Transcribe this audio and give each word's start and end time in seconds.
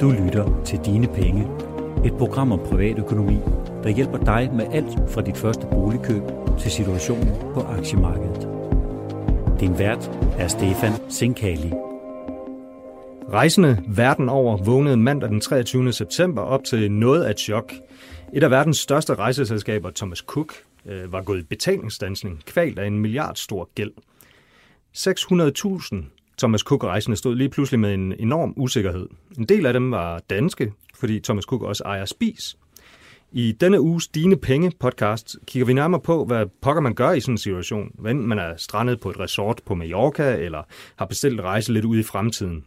Du 0.00 0.10
lytter 0.10 0.62
til 0.64 0.78
Dine 0.84 1.06
Penge, 1.06 1.42
et 2.04 2.12
program 2.18 2.52
om 2.52 2.58
privatøkonomi, 2.58 3.36
der 3.82 3.88
hjælper 3.88 4.18
dig 4.18 4.50
med 4.54 4.66
alt 4.72 5.10
fra 5.10 5.22
dit 5.22 5.36
første 5.36 5.66
boligkøb 5.66 6.22
til 6.58 6.70
situationen 6.70 7.28
på 7.54 7.60
aktiemarkedet. 7.60 8.48
Din 9.60 9.78
vært 9.78 10.10
er 10.38 10.48
Stefan 10.48 10.92
Sinkali. 11.08 11.72
Rejsende 13.32 13.84
verden 13.88 14.28
over 14.28 14.56
vågnede 14.56 14.96
mandag 14.96 15.28
den 15.28 15.40
23. 15.40 15.92
september 15.92 16.42
op 16.42 16.64
til 16.64 16.92
noget 16.92 17.24
af 17.24 17.30
et 17.30 17.40
chok. 17.40 17.72
Et 18.32 18.42
af 18.42 18.50
verdens 18.50 18.78
største 18.78 19.14
rejseselskaber, 19.14 19.90
Thomas 19.90 20.18
Cook, 20.18 20.54
øh, 20.86 21.12
var 21.12 21.22
gået 21.22 21.40
i 21.40 21.44
betalingsstansning, 21.44 22.42
kvalt 22.46 22.78
af 22.78 22.86
en 22.86 22.98
milliard 22.98 23.36
stor 23.36 23.68
gæld. 23.74 23.92
600.000 24.92 26.19
Thomas 26.40 26.60
Cook-rejsende 26.60 27.16
stod 27.16 27.36
lige 27.36 27.48
pludselig 27.48 27.80
med 27.80 27.94
en 27.94 28.14
enorm 28.18 28.54
usikkerhed. 28.56 29.06
En 29.38 29.44
del 29.44 29.66
af 29.66 29.72
dem 29.72 29.90
var 29.90 30.18
danske, 30.30 30.72
fordi 30.94 31.20
Thomas 31.20 31.44
Cook 31.44 31.62
også 31.62 31.82
ejer 31.84 32.04
Spis. 32.04 32.56
I 33.32 33.52
denne 33.52 33.80
uges 33.80 34.08
Dine 34.08 34.36
Penge 34.36 34.72
podcast 34.80 35.36
kigger 35.46 35.66
vi 35.66 35.72
nærmere 35.72 36.00
på, 36.00 36.24
hvad 36.24 36.46
pokker 36.62 36.82
man 36.82 36.94
gør 36.94 37.12
i 37.12 37.20
sådan 37.20 37.34
en 37.34 37.38
situation, 37.38 37.90
hvad 37.94 38.14
man 38.14 38.38
er 38.38 38.56
strandet 38.56 39.00
på 39.00 39.10
et 39.10 39.20
resort 39.20 39.60
på 39.66 39.74
Mallorca, 39.74 40.36
eller 40.36 40.62
har 40.96 41.06
bestilt 41.06 41.40
rejse 41.40 41.72
lidt 41.72 41.84
ud 41.84 41.98
i 41.98 42.02
fremtiden. 42.02 42.64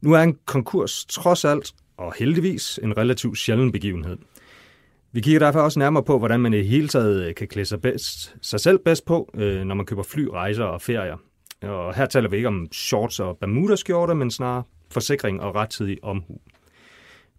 Nu 0.00 0.12
er 0.12 0.20
en 0.20 0.38
konkurs 0.44 1.04
trods 1.04 1.44
alt, 1.44 1.72
og 1.96 2.14
heldigvis, 2.18 2.80
en 2.82 2.96
relativt 2.96 3.38
sjælden 3.38 3.72
begivenhed. 3.72 4.16
Vi 5.12 5.20
kigger 5.20 5.40
derfor 5.40 5.60
også 5.60 5.78
nærmere 5.78 6.02
på, 6.02 6.18
hvordan 6.18 6.40
man 6.40 6.54
i 6.54 6.62
hele 6.62 6.88
taget 6.88 7.36
kan 7.36 7.48
klæde 7.48 7.66
sig, 7.66 7.80
bedst, 7.80 8.36
sig 8.42 8.60
selv 8.60 8.78
bedst 8.78 9.06
på, 9.06 9.30
øh, 9.34 9.64
når 9.64 9.74
man 9.74 9.86
køber 9.86 10.02
fly, 10.02 10.24
rejser 10.24 10.64
og 10.64 10.82
ferier. 10.82 11.16
Og 11.62 11.94
her 11.94 12.06
taler 12.06 12.28
vi 12.28 12.36
ikke 12.36 12.48
om 12.48 12.68
shorts 12.72 13.20
og 13.20 13.38
bermudaskjorter, 13.38 14.14
men 14.14 14.30
snarere 14.30 14.62
forsikring 14.90 15.42
og 15.42 15.54
rettidig 15.54 15.98
omhu. 16.04 16.40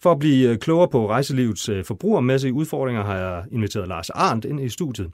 For 0.01 0.11
at 0.11 0.19
blive 0.19 0.49
øh, 0.49 0.57
klogere 0.57 0.87
på 0.87 1.09
rejselivets 1.09 1.69
øh, 1.69 1.85
forbrugermæssige 1.85 2.53
udfordringer 2.53 3.03
har 3.03 3.17
jeg 3.17 3.43
inviteret 3.51 3.87
Lars 3.87 4.09
Arndt 4.09 4.45
ind 4.45 4.59
i 4.59 4.69
studiet. 4.69 5.11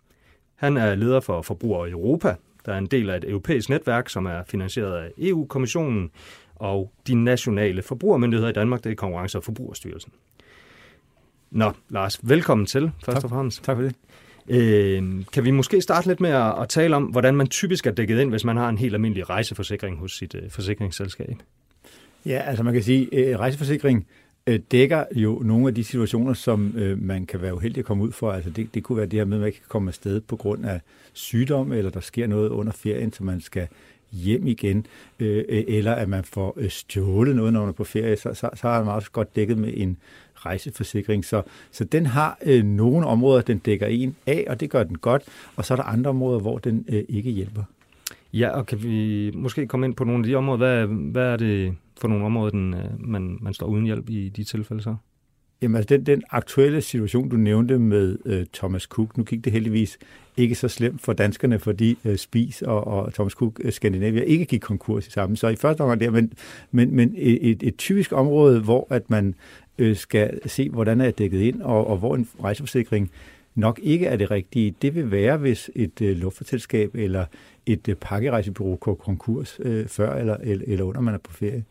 Han 0.55 0.77
er 0.77 0.95
leder 0.95 1.19
for 1.19 1.41
Forbruger 1.41 1.87
Europa, 1.87 2.35
der 2.65 2.73
er 2.73 2.77
en 2.77 2.85
del 2.85 3.09
af 3.09 3.17
et 3.17 3.29
europæisk 3.29 3.69
netværk, 3.69 4.09
som 4.09 4.25
er 4.25 4.43
finansieret 4.47 4.97
af 4.97 5.11
EU-kommissionen 5.17 6.11
og 6.55 6.91
de 7.07 7.15
nationale 7.15 7.81
forbrugermyndigheder 7.81 8.49
i 8.49 8.53
Danmark, 8.53 8.83
det 8.83 8.91
er 8.91 8.95
Konkurrence- 8.95 9.37
og 9.37 9.43
Forbrugerstyrelsen. 9.43 10.11
Nå, 11.51 11.71
Lars, 11.89 12.19
velkommen 12.23 12.67
til, 12.67 12.91
først 13.05 13.15
tak. 13.15 13.23
og 13.23 13.29
fremmest. 13.29 13.63
Tak 13.63 13.77
for 13.77 13.83
det. 13.83 13.95
Øh, 14.49 15.03
kan 15.33 15.45
vi 15.45 15.51
måske 15.51 15.81
starte 15.81 16.07
lidt 16.07 16.21
med 16.21 16.29
at, 16.29 16.61
at 16.61 16.69
tale 16.69 16.95
om, 16.95 17.03
hvordan 17.03 17.35
man 17.35 17.47
typisk 17.47 17.87
er 17.87 17.91
dækket 17.91 18.19
ind, 18.19 18.29
hvis 18.29 18.45
man 18.45 18.57
har 18.57 18.69
en 18.69 18.77
helt 18.77 18.93
almindelig 18.93 19.29
rejseforsikring 19.29 19.97
hos 19.97 20.17
sit 20.17 20.35
øh, 20.35 20.49
forsikringsselskab? 20.49 21.35
Ja, 22.25 22.41
altså 22.45 22.63
man 22.63 22.73
kan 22.73 22.83
sige, 22.83 23.09
at 23.13 23.27
øh, 23.27 23.39
rejseforsikring 23.39 24.07
øh, 24.47 24.59
dækker 24.71 25.03
jo 25.15 25.41
nogle 25.45 25.67
af 25.67 25.75
de 25.75 25.83
situationer, 25.83 26.33
som 26.33 26.73
øh, 26.77 27.01
man 27.01 27.25
kan 27.25 27.41
være 27.41 27.55
uheldig 27.55 27.79
at 27.79 27.85
komme 27.85 28.03
ud 28.03 28.11
for. 28.11 28.31
Altså 28.31 28.49
det, 28.49 28.73
det 28.73 28.83
kunne 28.83 28.97
være 28.97 29.05
det 29.05 29.19
her 29.19 29.25
med, 29.25 29.37
at 29.37 29.39
man 29.39 29.47
ikke 29.47 29.59
kan 29.59 29.67
komme 29.69 29.89
afsted 29.89 30.21
på 30.21 30.35
grund 30.35 30.65
af 30.65 30.81
sygdom, 31.13 31.71
eller 31.71 31.91
der 31.91 31.99
sker 31.99 32.27
noget 32.27 32.49
under 32.49 32.71
ferien, 32.71 33.13
så 33.13 33.23
man 33.23 33.41
skal 33.41 33.67
hjem 34.11 34.47
igen, 34.47 34.85
øh, 35.19 35.43
eller 35.49 35.91
at 35.91 36.09
man 36.09 36.23
får 36.23 36.53
øh, 36.57 36.69
stjålet 36.69 37.35
noget, 37.35 37.53
når 37.53 37.59
man 37.59 37.69
er 37.69 37.73
på 37.73 37.83
ferie, 37.83 38.17
så, 38.17 38.33
så, 38.33 38.49
så 38.53 38.67
er 38.67 38.83
man 38.83 38.93
også 38.93 39.11
godt 39.11 39.35
dækket 39.35 39.57
med 39.57 39.73
en 39.75 39.97
rejseforsikring. 40.45 41.25
Så, 41.25 41.41
så 41.71 41.83
den 41.83 42.05
har 42.05 42.37
øh, 42.45 42.63
nogle 42.63 43.07
områder, 43.07 43.41
den 43.41 43.57
dækker 43.57 43.87
en 43.87 44.15
af, 44.27 44.45
og 44.47 44.59
det 44.59 44.69
gør 44.69 44.83
den 44.83 44.97
godt, 44.97 45.23
og 45.55 45.65
så 45.65 45.73
er 45.73 45.75
der 45.75 45.83
andre 45.83 46.09
områder, 46.09 46.39
hvor 46.39 46.57
den 46.57 46.85
øh, 46.89 47.03
ikke 47.09 47.31
hjælper. 47.31 47.63
Ja, 48.33 48.49
og 48.49 48.65
kan 48.65 48.83
vi 48.83 49.31
måske 49.33 49.67
komme 49.67 49.85
ind 49.85 49.95
på 49.95 50.03
nogle 50.03 50.19
af 50.19 50.27
de 50.27 50.35
områder? 50.35 50.57
Hvad, 50.57 50.87
hvad 50.87 51.23
er 51.23 51.37
det 51.37 51.75
for 52.01 52.07
nogle 52.07 52.25
områder, 52.25 52.51
den, 52.51 52.73
øh, 52.73 53.09
man, 53.09 53.37
man 53.41 53.53
står 53.53 53.67
uden 53.67 53.85
hjælp 53.85 54.09
i 54.09 54.29
de 54.29 54.43
tilfælde 54.43 54.83
så? 54.83 54.95
Jamen 55.61 55.75
altså 55.75 55.97
den, 55.97 56.05
den 56.05 56.23
aktuelle 56.29 56.81
situation, 56.81 57.29
du 57.29 57.35
nævnte 57.35 57.79
med 57.79 58.17
øh, 58.25 58.45
Thomas 58.53 58.83
Cook, 58.83 59.17
nu 59.17 59.23
gik 59.23 59.45
det 59.45 59.53
heldigvis 59.53 59.97
ikke 60.37 60.55
så 60.55 60.67
slemt 60.67 61.01
for 61.01 61.13
danskerne, 61.13 61.59
fordi 61.59 61.97
øh, 62.05 62.17
Spis 62.17 62.61
og, 62.61 62.87
og 62.87 63.13
Thomas 63.13 63.33
Cook 63.33 63.59
øh, 63.63 63.71
Skandinavia 63.71 64.23
ikke 64.23 64.45
gik 64.45 64.61
konkurs 64.61 65.07
i 65.07 65.11
sammen. 65.11 65.35
Så 65.35 65.47
i 65.47 65.55
første 65.55 65.81
omgang 65.81 65.99
der, 65.99 66.09
men, 66.09 66.33
men, 66.71 66.95
men 66.95 67.13
et, 67.17 67.49
et, 67.49 67.63
et 67.63 67.77
typisk 67.77 68.11
område, 68.11 68.61
hvor 68.61 68.87
at 68.89 69.09
man 69.09 69.35
øh, 69.77 69.95
skal 69.95 70.49
se, 70.49 70.69
hvordan 70.69 71.01
er 71.01 71.11
dækket 71.11 71.41
ind, 71.41 71.61
og, 71.61 71.87
og 71.87 71.97
hvor 71.97 72.15
en 72.15 72.29
rejseforsikring 72.43 73.11
nok 73.55 73.79
ikke 73.83 74.05
er 74.05 74.15
det 74.15 74.31
rigtige. 74.31 74.75
Det 74.81 74.95
vil 74.95 75.11
være, 75.11 75.37
hvis 75.37 75.71
et 75.75 76.01
øh, 76.01 76.17
luftfartsselskab 76.17 76.95
eller 76.95 77.25
et 77.65 77.87
øh, 77.87 77.95
pakkerejsebyrå 77.95 78.75
går 78.75 78.95
konkurs 78.95 79.59
øh, 79.59 79.87
før 79.87 80.15
eller, 80.15 80.37
eller, 80.43 80.65
eller 80.67 80.85
under 80.85 81.01
man 81.01 81.13
er 81.13 81.17
på 81.17 81.31
ferie. 81.31 81.63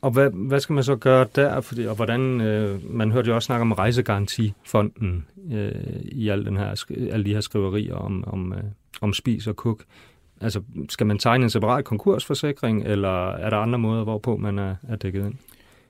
Og 0.00 0.10
hvad, 0.10 0.30
hvad 0.30 0.60
skal 0.60 0.72
man 0.72 0.84
så 0.84 0.96
gøre 0.96 1.26
der? 1.34 1.60
Fordi, 1.60 1.86
og 1.86 1.96
hvordan, 1.96 2.40
øh, 2.40 2.94
man 2.94 3.12
hørte 3.12 3.28
jo 3.28 3.34
også 3.34 3.46
snakke 3.46 3.62
om 3.62 3.72
rejsegarantifonden 3.72 5.26
øh, 5.52 5.72
i 6.02 6.28
al 6.28 6.44
den 6.44 6.56
her, 6.56 6.84
alle 7.12 7.24
de 7.24 7.34
her 7.34 7.40
skriverier 7.40 7.94
om, 7.94 8.24
om, 8.26 8.52
øh, 8.52 8.62
om 9.00 9.12
spis 9.12 9.46
og 9.46 9.56
kuk. 9.56 9.84
Altså, 10.40 10.62
skal 10.88 11.06
man 11.06 11.18
tegne 11.18 11.44
en 11.44 11.50
separat 11.50 11.84
konkursforsikring, 11.84 12.86
eller 12.86 13.30
er 13.30 13.50
der 13.50 13.56
andre 13.56 13.78
måder, 13.78 14.04
hvorpå 14.04 14.36
man 14.36 14.58
er, 14.58 14.76
er 14.88 14.96
dækket 14.96 15.26
ind? 15.26 15.34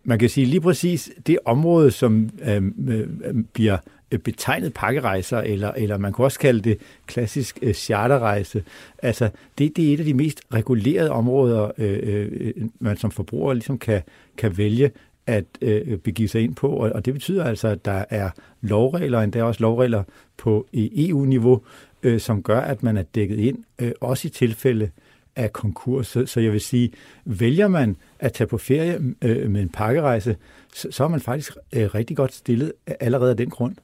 Man 0.09 0.19
kan 0.19 0.29
sige 0.29 0.47
lige 0.47 0.61
præcis, 0.61 1.11
det 1.27 1.39
område, 1.45 1.91
som 1.91 2.31
øh, 2.49 2.63
øh, 2.89 3.09
bliver 3.53 3.77
betegnet 4.25 4.75
pakkerejser, 4.75 5.39
eller, 5.39 5.73
eller 5.73 5.99
man 5.99 6.13
kunne 6.13 6.27
også 6.27 6.39
kalde 6.39 6.61
det 6.61 6.79
klassisk 7.07 7.59
øh, 7.63 7.75
charterrejse. 7.75 8.65
Altså, 9.03 9.31
det, 9.59 9.77
det 9.77 9.89
er 9.89 9.95
et 9.95 9.99
af 9.99 10.05
de 10.05 10.15
mest 10.15 10.41
regulerede 10.55 11.11
områder, 11.11 11.71
øh, 11.79 11.99
øh, 12.03 12.55
man 12.79 12.97
som 12.97 13.11
forbruger 13.11 13.53
ligesom 13.53 13.79
kan, 13.79 14.03
kan 14.37 14.59
vælge 14.59 14.91
at 15.27 15.45
øh, 15.61 15.99
begive 15.99 16.29
sig 16.29 16.43
ind 16.43 16.55
på, 16.55 16.69
og, 16.69 16.91
og 16.91 17.05
det 17.05 17.15
betyder 17.15 17.45
altså, 17.45 17.69
at 17.69 17.85
der 17.85 18.05
er 18.11 18.31
lovregler, 18.61 19.21
endda 19.21 19.43
også 19.43 19.63
lovregler 19.63 20.03
på 20.37 20.67
EU-niveau, 20.73 21.61
øh, 22.03 22.21
som 22.21 22.43
gør, 22.43 22.61
at 22.61 22.83
man 22.83 22.97
er 22.97 23.03
dækket 23.03 23.39
ind, 23.39 23.59
øh, 23.79 23.93
også 24.01 24.29
i 24.29 24.31
tilfælde 24.31 24.91
af 25.39 25.53
konkurs. 25.53 26.07
Så, 26.07 26.27
så 26.27 26.41
jeg 26.41 26.53
vil 26.53 26.61
sige, 26.61 26.93
vælger 27.25 27.69
man 27.69 27.97
at 28.19 28.33
tage 28.33 28.49
på 28.49 28.59
ferie 28.59 29.01
øh, 29.23 29.51
med 29.51 29.63
en 29.63 29.69
pakkerejse, 29.69 30.37
så, 30.75 30.89
så 30.91 31.05
er 31.05 31.09
man 31.09 31.21
faktisk 31.21 31.57
øh, 31.73 31.95
rigtig 31.95 32.17
godt 32.17 32.35
stillet 32.35 32.73
allerede 33.01 33.31
af 33.31 33.37
den 33.37 33.51
grund. 33.51 33.75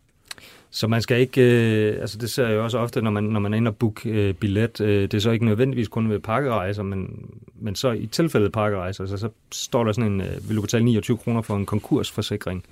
Så 0.71 0.87
man 0.87 1.03
skal 1.03 1.21
ikke, 1.21 1.43
øh, 1.43 2.01
altså 2.01 2.19
det 2.19 2.31
ser 2.31 2.49
jeg 2.49 2.55
jo 2.55 2.65
også 2.65 2.79
ofte, 2.79 3.03
når 3.03 3.11
man, 3.11 3.25
når 3.25 3.41
man 3.41 3.53
er 3.53 3.57
inde 3.57 3.69
og 3.69 3.77
book 3.77 4.07
øh, 4.07 4.35
billet, 4.35 4.81
øh, 4.81 5.03
det 5.03 5.15
er 5.15 5.19
så 5.19 5.31
ikke 5.31 5.45
nødvendigvis 5.45 5.89
kun 5.89 6.11
ved 6.11 6.21
pakkerejser, 6.21 6.83
men, 6.83 7.31
men 7.55 7.75
så 7.75 7.91
i 7.91 8.07
tilfældet 8.07 8.53
pakkerejser, 8.53 9.07
så, 9.07 9.17
så 9.17 9.29
står 9.53 9.85
der 9.85 9.93
sådan 9.93 10.13
en, 10.13 10.21
øh, 10.21 10.49
vil 10.49 10.57
du 10.57 10.61
betale 10.61 10.85
29 10.85 11.17
kroner 11.17 11.43
for 11.43 11.57
en 11.57 11.67
konkursforsikring, 11.67 12.65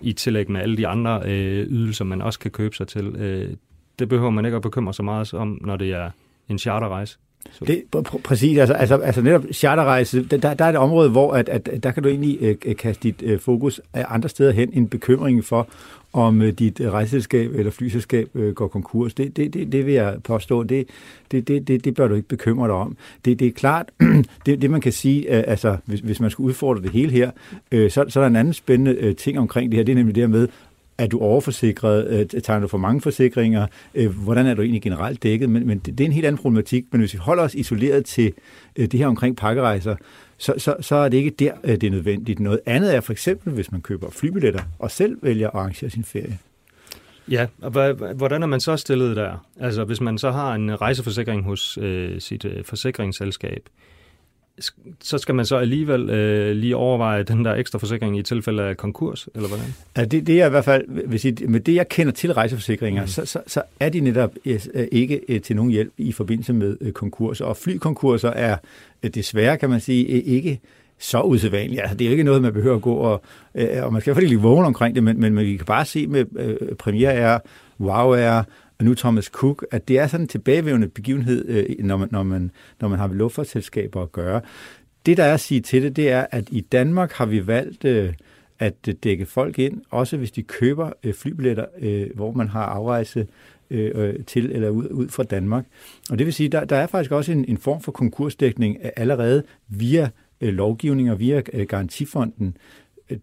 i 0.00 0.12
tillæg 0.12 0.50
med 0.50 0.60
alle 0.60 0.76
de 0.76 0.86
andre 0.86 1.22
øh, 1.24 1.66
ydelser, 1.66 2.04
man 2.04 2.22
også 2.22 2.38
kan 2.38 2.50
købe 2.50 2.76
sig 2.76 2.88
til. 2.88 3.06
Øh, 3.06 3.56
det 3.98 4.08
behøver 4.08 4.30
man 4.30 4.44
ikke 4.44 4.56
at 4.56 4.62
bekymre 4.62 4.94
sig 4.94 5.04
meget 5.04 5.34
om, 5.34 5.58
når 5.60 5.76
det 5.76 5.90
er 5.90 6.10
en 6.48 6.58
charterrejse. 6.58 7.18
Så. 7.52 7.64
Det, 7.64 7.82
pr- 7.96 8.20
præcis, 8.24 8.58
altså, 8.58 8.74
altså, 8.74 8.96
altså 8.96 9.22
netop 9.22 9.44
charterrejse, 9.52 10.24
der, 10.24 10.54
der 10.54 10.64
er 10.64 10.68
et 10.68 10.76
område, 10.76 11.10
hvor 11.10 11.32
at, 11.32 11.48
at, 11.48 11.70
der 11.82 11.90
kan 11.90 12.02
du 12.02 12.08
egentlig 12.08 12.38
øh, 12.40 12.56
øh 12.66 12.76
kaste 12.76 13.02
dit 13.02 13.22
øh, 13.22 13.40
fokus 13.40 13.80
øh, 13.96 14.14
andre 14.14 14.28
steder 14.28 14.52
hen, 14.52 14.70
en 14.72 14.88
bekymring 14.88 15.44
for, 15.44 15.68
om 16.12 16.42
øh, 16.42 16.52
dit 16.52 16.80
øh, 16.80 16.92
rejseselskab 16.92 17.50
eller 17.54 17.70
flyselskab 17.70 18.28
øh, 18.34 18.54
går 18.54 18.68
konkurs. 18.68 19.14
Det, 19.14 19.36
det, 19.36 19.54
det, 19.54 19.72
det 19.72 19.86
vil 19.86 19.94
jeg 19.94 20.16
påstå, 20.24 20.62
det, 20.62 20.88
det, 21.30 21.48
det, 21.48 21.68
det, 21.68 21.84
det 21.84 21.94
bør 21.94 22.08
du 22.08 22.14
ikke 22.14 22.28
bekymre 22.28 22.68
dig 22.68 22.74
om. 22.74 22.96
Det, 23.24 23.38
det 23.38 23.46
er 23.46 23.52
klart, 23.52 23.90
det, 24.46 24.62
det 24.62 24.70
man 24.70 24.80
kan 24.80 24.92
sige, 24.92 25.30
altså 25.30 25.76
hvis, 25.84 26.00
hvis 26.00 26.20
man 26.20 26.30
skulle 26.30 26.48
udfordre 26.48 26.82
det 26.82 26.90
hele 26.90 27.12
her, 27.12 27.30
så, 27.72 28.04
så 28.08 28.20
er 28.20 28.22
der 28.22 28.26
en 28.26 28.36
anden 28.36 28.54
spændende 28.54 29.14
ting 29.14 29.38
omkring 29.38 29.70
det 29.70 29.76
her, 29.76 29.84
det 29.84 29.92
er 29.92 29.96
nemlig 29.96 30.14
det 30.14 30.22
her 30.22 30.28
med, 30.28 30.48
er 30.98 31.06
du 31.06 31.18
overforsikret? 31.18 32.08
Øh, 32.08 32.42
tager 32.42 32.60
du 32.60 32.68
for 32.68 32.78
mange 32.78 33.00
forsikringer? 33.00 33.66
Øh, 33.94 34.10
hvordan 34.10 34.46
er 34.46 34.54
du 34.54 34.62
egentlig 34.62 34.82
generelt 34.82 35.22
dækket? 35.22 35.50
Men, 35.50 35.66
men 35.66 35.78
det 35.78 36.00
er 36.00 36.04
en 36.04 36.12
helt 36.12 36.26
anden 36.26 36.42
problematik. 36.42 36.84
Men 36.92 37.00
hvis 37.00 37.12
vi 37.12 37.18
holder 37.18 37.42
os 37.42 37.54
isoleret 37.54 38.04
til 38.04 38.32
øh, 38.76 38.86
det 38.86 39.00
her 39.00 39.06
omkring 39.06 39.36
pakkerejser, 39.36 39.96
så, 40.38 40.54
så, 40.58 40.76
så 40.80 40.96
er 40.96 41.08
det 41.08 41.16
ikke 41.16 41.30
der, 41.30 41.52
det 41.64 41.84
er 41.84 41.90
nødvendigt. 41.90 42.40
Noget 42.40 42.60
andet 42.66 42.94
er 42.94 43.00
for 43.00 43.12
eksempel, 43.12 43.52
hvis 43.52 43.72
man 43.72 43.80
køber 43.80 44.10
flybilletter 44.10 44.62
og 44.78 44.90
selv 44.90 45.18
vælger 45.22 45.48
at 45.48 45.54
arrangere 45.54 45.90
sin 45.90 46.04
ferie. 46.04 46.38
Ja, 47.28 47.46
og 47.62 47.92
hvordan 48.14 48.42
er 48.42 48.46
man 48.46 48.60
så 48.60 48.76
stillet 48.76 49.16
der? 49.16 49.46
Altså 49.60 49.84
hvis 49.84 50.00
man 50.00 50.18
så 50.18 50.30
har 50.30 50.54
en 50.54 50.80
rejseforsikring 50.80 51.44
hos 51.44 51.78
øh, 51.78 52.20
sit 52.20 52.44
øh, 52.44 52.64
forsikringsselskab, 52.64 53.68
så 55.00 55.18
skal 55.18 55.34
man 55.34 55.46
så 55.46 55.56
alligevel 55.56 56.10
øh, 56.10 56.56
lige 56.56 56.76
overveje 56.76 57.22
den 57.22 57.44
der 57.44 57.54
ekstra 57.54 57.78
forsikring 57.78 58.18
i 58.18 58.22
tilfælde 58.22 58.62
af 58.62 58.76
konkurs, 58.76 59.28
eller 59.34 59.48
hvordan? 59.48 59.66
Ja, 59.96 60.04
det, 60.04 60.26
det 60.26 60.40
er 60.40 60.46
i 60.46 60.50
hvert 60.50 60.64
fald, 60.64 61.06
hvis 61.06 61.24
I, 61.24 61.34
med 61.48 61.60
det 61.60 61.74
jeg 61.74 61.88
kender 61.88 62.12
til 62.12 62.32
rejseforsikringer, 62.32 63.02
mm. 63.02 63.08
så, 63.08 63.24
så, 63.24 63.40
så 63.46 63.62
er 63.80 63.88
de 63.88 64.00
netop 64.00 64.32
øh, 64.44 64.60
ikke 64.92 65.20
øh, 65.28 65.40
til 65.40 65.56
nogen 65.56 65.70
hjælp 65.70 65.92
i 65.98 66.12
forbindelse 66.12 66.52
med 66.52 66.76
øh, 66.80 66.92
konkurser. 66.92 67.44
Og 67.44 67.56
flykonkurser 67.56 68.30
er 68.30 68.56
desværre, 69.14 69.58
kan 69.58 69.70
man 69.70 69.80
sige, 69.80 70.06
ikke 70.06 70.60
så 70.98 71.20
usædvanligt. 71.20 71.80
Altså, 71.80 71.96
det 71.96 72.04
er 72.04 72.08
jo 72.08 72.12
ikke 72.12 72.24
noget, 72.24 72.42
man 72.42 72.52
behøver 72.52 72.76
at 72.76 72.82
gå 72.82 72.94
og... 72.94 73.22
og 73.82 73.92
man 73.92 74.00
skal 74.00 74.14
fald 74.14 74.26
ikke 74.26 74.40
vågne 74.40 74.66
omkring 74.66 74.94
det, 74.94 75.02
men, 75.02 75.20
men, 75.20 75.34
men 75.34 75.46
vi 75.46 75.56
kan 75.56 75.66
bare 75.66 75.84
se 75.84 76.06
med 76.06 76.24
øh, 76.38 76.76
Premiere 76.78 77.12
er, 77.12 77.38
Wow 77.80 78.10
er, 78.10 78.42
og 78.78 78.84
nu 78.84 78.94
Thomas 78.94 79.24
Cook, 79.24 79.66
at 79.70 79.88
det 79.88 79.98
er 79.98 80.06
sådan 80.06 80.24
en 80.24 80.28
tilbagevendende 80.28 80.88
begivenhed, 80.88 81.48
øh, 81.48 81.64
når, 81.78 81.96
man, 81.96 82.08
når, 82.12 82.22
man, 82.22 82.50
når 82.80 82.88
man 82.88 82.98
har 82.98 83.06
med 83.06 83.16
luftfartsselskaber 83.16 84.02
at 84.02 84.12
gøre. 84.12 84.40
Det, 85.06 85.16
der 85.16 85.24
er 85.24 85.34
at 85.34 85.40
sige 85.40 85.60
til 85.60 85.82
det, 85.82 85.96
det 85.96 86.10
er, 86.10 86.26
at 86.30 86.44
i 86.50 86.60
Danmark 86.60 87.12
har 87.12 87.26
vi 87.26 87.46
valgt 87.46 87.84
øh, 87.84 88.12
at 88.58 88.88
dække 89.04 89.26
folk 89.26 89.58
ind, 89.58 89.80
også 89.90 90.16
hvis 90.16 90.30
de 90.30 90.42
køber 90.42 90.90
øh, 91.02 91.14
flybilletter, 91.14 91.66
øh, 91.78 92.06
hvor 92.14 92.32
man 92.32 92.48
har 92.48 92.64
afrejse 92.64 93.26
øh, 93.70 93.90
øh 93.94 94.24
til 94.24 94.52
eller 94.52 94.68
ud, 94.68 94.88
ud 94.88 95.08
fra 95.08 95.22
Danmark. 95.22 95.64
Og 96.10 96.18
det 96.18 96.26
vil 96.26 96.34
sige, 96.34 96.48
der, 96.48 96.64
der 96.64 96.76
er 96.76 96.86
faktisk 96.86 97.12
også 97.12 97.32
en, 97.32 97.44
en 97.48 97.58
form 97.58 97.80
for 97.80 97.92
konkursdækning 97.92 98.78
øh, 98.84 98.90
allerede 98.96 99.42
via 99.68 100.10
øh, 100.40 100.54
lovgivning 100.54 101.10
og 101.10 101.18
via 101.18 101.42
øh, 101.52 101.66
garantifonden. 101.66 102.56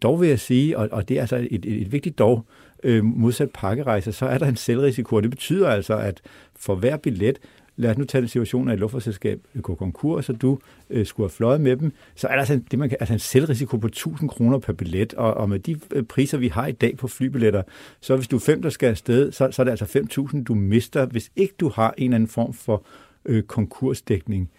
Dog 0.02 0.22
vil 0.22 0.30
jeg 0.30 0.40
sige, 0.40 0.78
og, 0.78 0.90
og 0.92 1.10
det 1.10 1.18
er 1.18 1.22
altså 1.22 1.36
et, 1.36 1.48
et, 1.52 1.82
et 1.82 1.92
vigtigt 1.92 2.20
dog, 2.20 2.46
øh, 2.48 2.63
Øh, 2.84 3.06
modsat 3.06 3.50
pakkerejser, 3.54 4.12
så 4.12 4.26
er 4.26 4.38
der 4.38 4.48
en 4.48 4.56
selvrisiko, 4.56 5.16
og 5.16 5.24
det 5.24 5.32
betyder 5.32 5.70
altså, 5.70 5.98
at 5.98 6.22
for 6.56 6.76
hver 6.76 6.98
billet, 6.98 7.40
lad 7.76 7.92
os 7.92 7.98
nu 7.98 8.06
tage 8.06 8.22
den 8.22 8.28
situation, 8.28 8.70
at 8.70 8.74
et 8.74 8.80
luftfartsselskab 8.80 9.42
går 9.62 9.76
konkurs, 9.76 10.30
og 10.30 10.42
du 10.42 10.60
øh, 10.90 11.06
skulle 11.06 11.30
have 11.30 11.36
fløjet 11.36 11.62
med 11.62 11.78
dem, 11.78 11.92
så 12.16 12.28
er 12.28 12.32
der 12.32 12.40
altså 12.40 12.54
en, 12.54 12.66
det, 12.72 12.80
man 12.80 12.90
kan, 12.90 12.98
altså 13.00 13.14
en 13.14 13.20
selvrisiko 13.20 13.78
på 13.78 13.88
1000 13.88 14.30
kroner 14.30 14.60
per 14.60 14.74
billet, 14.74 15.14
og, 15.14 15.34
og 15.34 15.50
med 15.50 15.60
de 15.60 15.80
øh, 15.92 16.04
priser, 16.04 16.38
vi 16.38 16.48
har 16.48 16.68
i 16.68 16.72
dag 16.72 16.98
på 16.98 17.08
flybilletter, 17.08 17.64
så 18.02 18.16
hvis 18.16 18.28
du 18.28 18.36
er 18.36 18.40
fem, 18.40 18.62
der 18.62 18.70
skal 18.70 18.88
afsted, 18.88 19.32
så, 19.32 19.52
så 19.52 19.62
er 19.62 19.64
det 19.64 19.72
altså 19.72 20.00
5.000, 20.34 20.44
du 20.44 20.56
mister, 20.56 21.06
hvis 21.06 21.32
ikke 21.36 21.54
du 21.60 21.70
har 21.70 21.94
en 21.98 22.04
eller 22.04 22.16
anden 22.16 22.30
form 22.30 22.54
for 22.54 22.84
øh, 23.26 23.44
konkursdækning. 23.44 24.50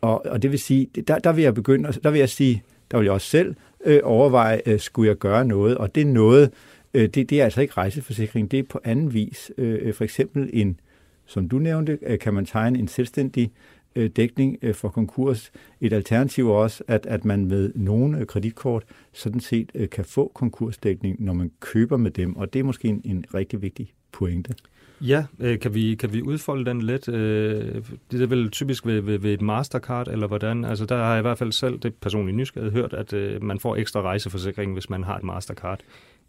Og, 0.00 0.26
og 0.26 0.42
det 0.42 0.50
vil 0.50 0.58
sige, 0.58 0.88
der, 1.08 1.18
der 1.18 1.32
vil 1.32 1.42
jeg 1.42 1.54
begynde, 1.54 1.92
der 2.02 2.10
vil 2.10 2.18
jeg 2.18 2.28
sige, 2.28 2.62
der 2.90 2.98
vil 2.98 3.04
jeg 3.04 3.12
også 3.12 3.28
selv 3.28 3.54
øh, 3.84 4.00
overveje, 4.02 4.60
øh, 4.66 4.80
skulle 4.80 5.08
jeg 5.08 5.16
gøre 5.16 5.44
noget, 5.44 5.78
og 5.78 5.94
det 5.94 6.00
er 6.00 6.06
noget, 6.06 6.50
øh, 6.96 7.08
det, 7.08 7.30
det 7.30 7.40
er 7.40 7.44
altså 7.44 7.60
ikke 7.60 7.74
rejseforsikring, 7.76 8.50
det 8.50 8.58
er 8.58 8.62
på 8.62 8.80
anden 8.84 9.14
vis, 9.14 9.52
øh, 9.58 9.78
øh, 9.82 9.94
for 9.94 10.04
eksempel 10.04 10.50
en 10.52 10.80
som 11.26 11.48
du 11.48 11.58
nævnte, 11.58 11.98
øh, 12.02 12.18
kan 12.18 12.34
man 12.34 12.46
tegne 12.46 12.78
en 12.78 12.88
selvstændig 12.88 13.52
øh, 13.96 14.10
dækning 14.16 14.58
øh, 14.62 14.74
for 14.74 14.88
konkurs. 14.88 15.52
Et 15.80 15.92
alternativ 15.92 16.50
er 16.50 16.54
også, 16.54 16.84
at, 16.88 17.06
at 17.06 17.24
man 17.24 17.44
med 17.44 17.72
nogle 17.74 18.18
øh, 18.18 18.26
kreditkort 18.26 18.84
sådan 19.12 19.40
set 19.40 19.70
øh, 19.74 19.88
kan 19.88 20.04
få 20.04 20.30
konkursdækning, 20.34 21.24
når 21.24 21.32
man 21.32 21.50
køber 21.60 21.96
med 21.96 22.10
dem, 22.10 22.36
og 22.36 22.52
det 22.52 22.58
er 22.58 22.64
måske 22.64 22.88
en, 22.88 23.00
en 23.04 23.24
rigtig 23.34 23.62
vigtig 23.62 23.92
pointe. 24.12 24.54
Ja, 25.00 25.24
kan 25.60 25.74
vi, 25.74 25.94
kan 25.94 26.12
vi 26.12 26.22
udfolde 26.22 26.64
den 26.64 26.82
lidt? 26.82 27.06
Det 27.06 28.22
er 28.22 28.26
vel 28.26 28.50
typisk 28.50 28.86
ved, 28.86 29.00
ved, 29.00 29.18
ved 29.18 29.32
et 29.32 29.42
Mastercard, 29.42 30.08
eller 30.08 30.26
hvordan? 30.26 30.64
Altså 30.64 30.86
der 30.86 30.96
har 30.96 31.10
jeg 31.10 31.18
i 31.18 31.22
hvert 31.22 31.38
fald 31.38 31.52
selv, 31.52 31.78
det 31.78 31.94
personligt 31.94 32.36
nysgerrighed, 32.36 32.72
hørt, 32.72 32.92
at 32.92 33.42
man 33.42 33.60
får 33.60 33.76
ekstra 33.76 34.02
rejseforsikring, 34.02 34.72
hvis 34.72 34.90
man 34.90 35.04
har 35.04 35.16
et 35.16 35.22
Mastercard. 35.22 35.80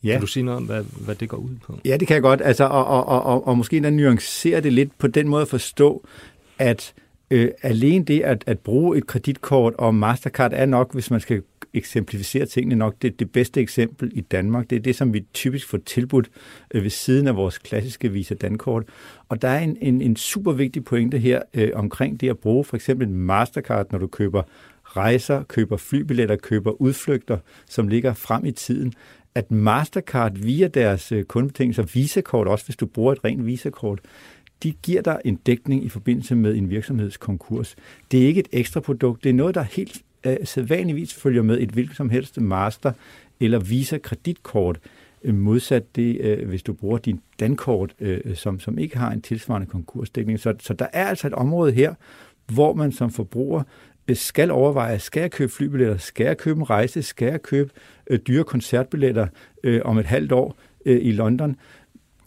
Ja. 0.04 0.12
Kan 0.12 0.22
du 0.22 0.28
sige 0.28 0.44
noget 0.44 0.58
om, 0.58 0.64
hvad, 0.64 0.84
hvad 1.06 1.16
det 1.16 1.30
går 1.30 1.38
ud 1.38 1.56
på? 1.66 1.80
Ja, 1.86 1.98
det 1.98 2.08
kan 2.08 2.14
jeg 2.14 2.22
godt. 2.22 2.42
Altså, 2.44 2.64
og, 2.64 2.86
og, 2.86 3.06
og, 3.06 3.24
og, 3.24 3.48
og 3.48 3.58
måske 3.58 3.80
nuancere 3.80 4.62
det 4.62 4.74
lidt 4.74 4.98
på 4.98 5.08
den 5.08 5.28
måde 5.28 5.42
at 5.42 5.48
forstå, 5.48 6.04
at 6.60 6.94
øh, 7.32 7.52
alene 7.62 8.06
det 8.06 8.22
at, 8.22 8.44
at 8.48 8.60
bruge 8.60 8.98
et 8.98 9.08
kreditkort 9.08 9.74
og 9.78 9.96
Mastercard 9.96 10.52
er 10.54 10.66
nok, 10.66 10.94
hvis 10.94 11.12
man 11.12 11.20
skal 11.20 11.42
eksemplificere 11.74 12.46
tingene 12.46 12.76
nok, 12.76 12.96
det, 13.02 13.20
det 13.20 13.32
bedste 13.32 13.62
eksempel 13.62 14.12
i 14.14 14.22
Danmark. 14.22 14.70
Det 14.70 14.76
er 14.76 14.80
det, 14.80 14.96
som 14.96 15.14
vi 15.14 15.26
typisk 15.34 15.68
får 15.68 15.78
tilbudt 15.86 16.30
øh, 16.74 16.84
ved 16.84 16.90
siden 16.90 17.28
af 17.28 17.36
vores 17.36 17.58
klassiske 17.58 18.12
Visa 18.12 18.36
Dankort. 18.36 18.84
Og 19.30 19.42
der 19.42 19.48
er 19.48 19.60
en, 19.60 19.78
en, 19.82 20.02
en 20.02 20.16
super 20.16 20.52
vigtig 20.52 20.84
pointe 20.86 21.18
her 21.18 21.42
øh, 21.54 21.70
omkring 21.74 22.22
det 22.22 22.30
at 22.30 22.38
bruge 22.38 22.64
for 22.64 22.76
eksempel 22.76 23.10
Mastercard, 23.10 23.92
når 23.92 24.00
du 24.00 24.08
køber 24.08 24.44
rejser, 24.84 25.44
køber 25.44 25.78
flybilletter, 25.78 26.36
køber 26.36 26.82
udflygter, 26.82 27.38
som 27.70 27.88
ligger 27.88 28.14
frem 28.14 28.46
i 28.46 28.52
tiden, 28.52 28.94
at 29.36 29.52
Mastercard 29.52 30.38
via 30.38 30.68
deres 30.68 31.12
øh, 31.12 31.24
kundebetingelser, 31.24 31.84
altså 31.84 31.94
Visa-kort, 31.94 32.48
også 32.48 32.66
hvis 32.66 32.76
du 32.76 32.86
bruger 32.86 33.12
et 33.12 33.24
rent 33.24 33.46
Visa-kort, 33.46 34.00
de 34.64 34.72
giver 34.72 35.02
dig 35.02 35.22
en 35.26 35.36
dækning 35.36 35.86
i 35.86 35.90
forbindelse 35.90 36.36
med 36.36 36.56
en 36.56 36.70
virksomhedskonkurs. 36.70 37.76
Det 38.12 38.24
er 38.24 38.28
ikke 38.28 38.40
et 38.40 38.48
ekstra 38.52 38.80
produkt, 38.80 39.24
det 39.24 39.30
er 39.30 39.34
noget, 39.34 39.56
der 39.56 39.62
helt 39.62 40.02
øh, 40.24 40.38
sædvanligvis 40.44 41.14
følger 41.14 41.42
med 41.42 41.60
et 41.60 41.70
hvilket 41.70 41.98
som 41.98 42.10
helst 42.10 42.42
Master- 42.42 42.94
eller 43.40 43.60
Visa-kreditkort, 43.60 44.80
øh, 45.24 45.36
modsat 45.36 45.96
det, 45.96 46.18
øh, 46.22 46.48
hvis 46.48 46.64
du 46.64 46.74
bruger 46.74 46.98
din 46.98 47.22
dankort, 47.40 47.94
øh, 48.00 48.36
som, 48.36 48.60
som 48.60 48.80
ikke 48.80 48.98
har 48.98 49.12
en 49.12 49.22
tilsvarende 49.22 49.68
konkursdækning. 49.68 50.40
Så, 50.40 50.54
så 50.60 50.74
der 50.74 50.88
er 50.94 51.08
altså 51.08 51.28
et 51.28 51.34
område 51.34 51.72
her, 51.72 51.94
hvor 52.48 52.74
man 52.74 52.92
som 52.92 53.12
forbruger 53.12 53.64
skal 54.16 54.52
overveje, 54.52 55.00
skal 55.00 55.22
jeg 55.22 55.32
købe 55.32 55.52
flybilletter, 55.52 55.98
skal 55.98 56.26
jeg 56.26 56.38
købe 56.38 56.60
en 56.60 56.70
rejse, 56.70 57.02
skal 57.02 57.28
jeg 57.28 57.42
købe 57.42 57.70
øh, 58.10 58.20
dyre 58.28 58.44
koncertbilletter 58.44 59.28
øh, 59.64 59.82
om 59.86 59.98
et 59.98 60.06
halvt 60.06 60.32
år 60.32 60.58
øh, 60.86 61.00
i 61.02 61.12
London, 61.12 61.56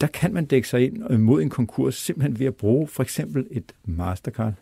der 0.01 0.07
kan 0.07 0.33
man 0.33 0.45
dække 0.45 0.67
sig 0.67 0.85
ind 0.85 1.03
øh, 1.09 1.19
mod 1.19 1.41
en 1.41 1.49
konkurs 1.49 1.95
simpelthen 1.95 2.39
ved 2.39 2.45
at 2.45 2.55
bruge 2.55 2.87
for 2.87 3.03
eksempel 3.03 3.47
et 3.51 3.71
Mastercard. 3.85 4.53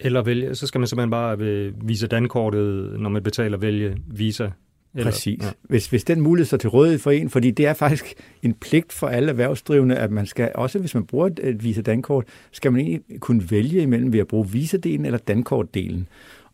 Eller 0.00 0.22
vælge, 0.22 0.54
så 0.54 0.66
skal 0.66 0.78
man 0.78 0.88
simpelthen 0.88 1.10
bare 1.10 1.38
vise 1.84 2.06
dankortet, 2.06 3.00
når 3.00 3.10
man 3.10 3.22
betaler, 3.22 3.58
vælge 3.58 3.96
Visa 4.06 4.48
eller, 4.94 5.10
Præcis. 5.10 5.42
Ja. 5.42 5.50
Hvis, 5.62 5.86
hvis 5.86 6.04
den 6.04 6.20
mulighed 6.20 6.46
så 6.46 6.56
til 6.56 6.70
rådighed 6.70 6.98
for 6.98 7.10
en, 7.10 7.30
fordi 7.30 7.50
det 7.50 7.66
er 7.66 7.74
faktisk 7.74 8.14
en 8.42 8.54
pligt 8.54 8.92
for 8.92 9.06
alle 9.06 9.28
erhvervsdrivende, 9.28 9.96
at 9.96 10.10
man 10.10 10.26
skal, 10.26 10.50
også 10.54 10.78
hvis 10.78 10.94
man 10.94 11.04
bruger 11.04 11.26
et, 11.26 11.40
et 11.42 11.64
Visa 11.64 11.80
Dankort, 11.80 12.24
skal 12.50 12.72
man 12.72 12.80
egentlig 12.80 13.20
kunne 13.20 13.50
vælge 13.50 13.82
imellem 13.82 14.12
ved 14.12 14.20
at 14.20 14.26
bruge 14.26 14.48
Visa-delen 14.48 15.06
eller 15.06 15.18
Dankort-delen. 15.18 16.08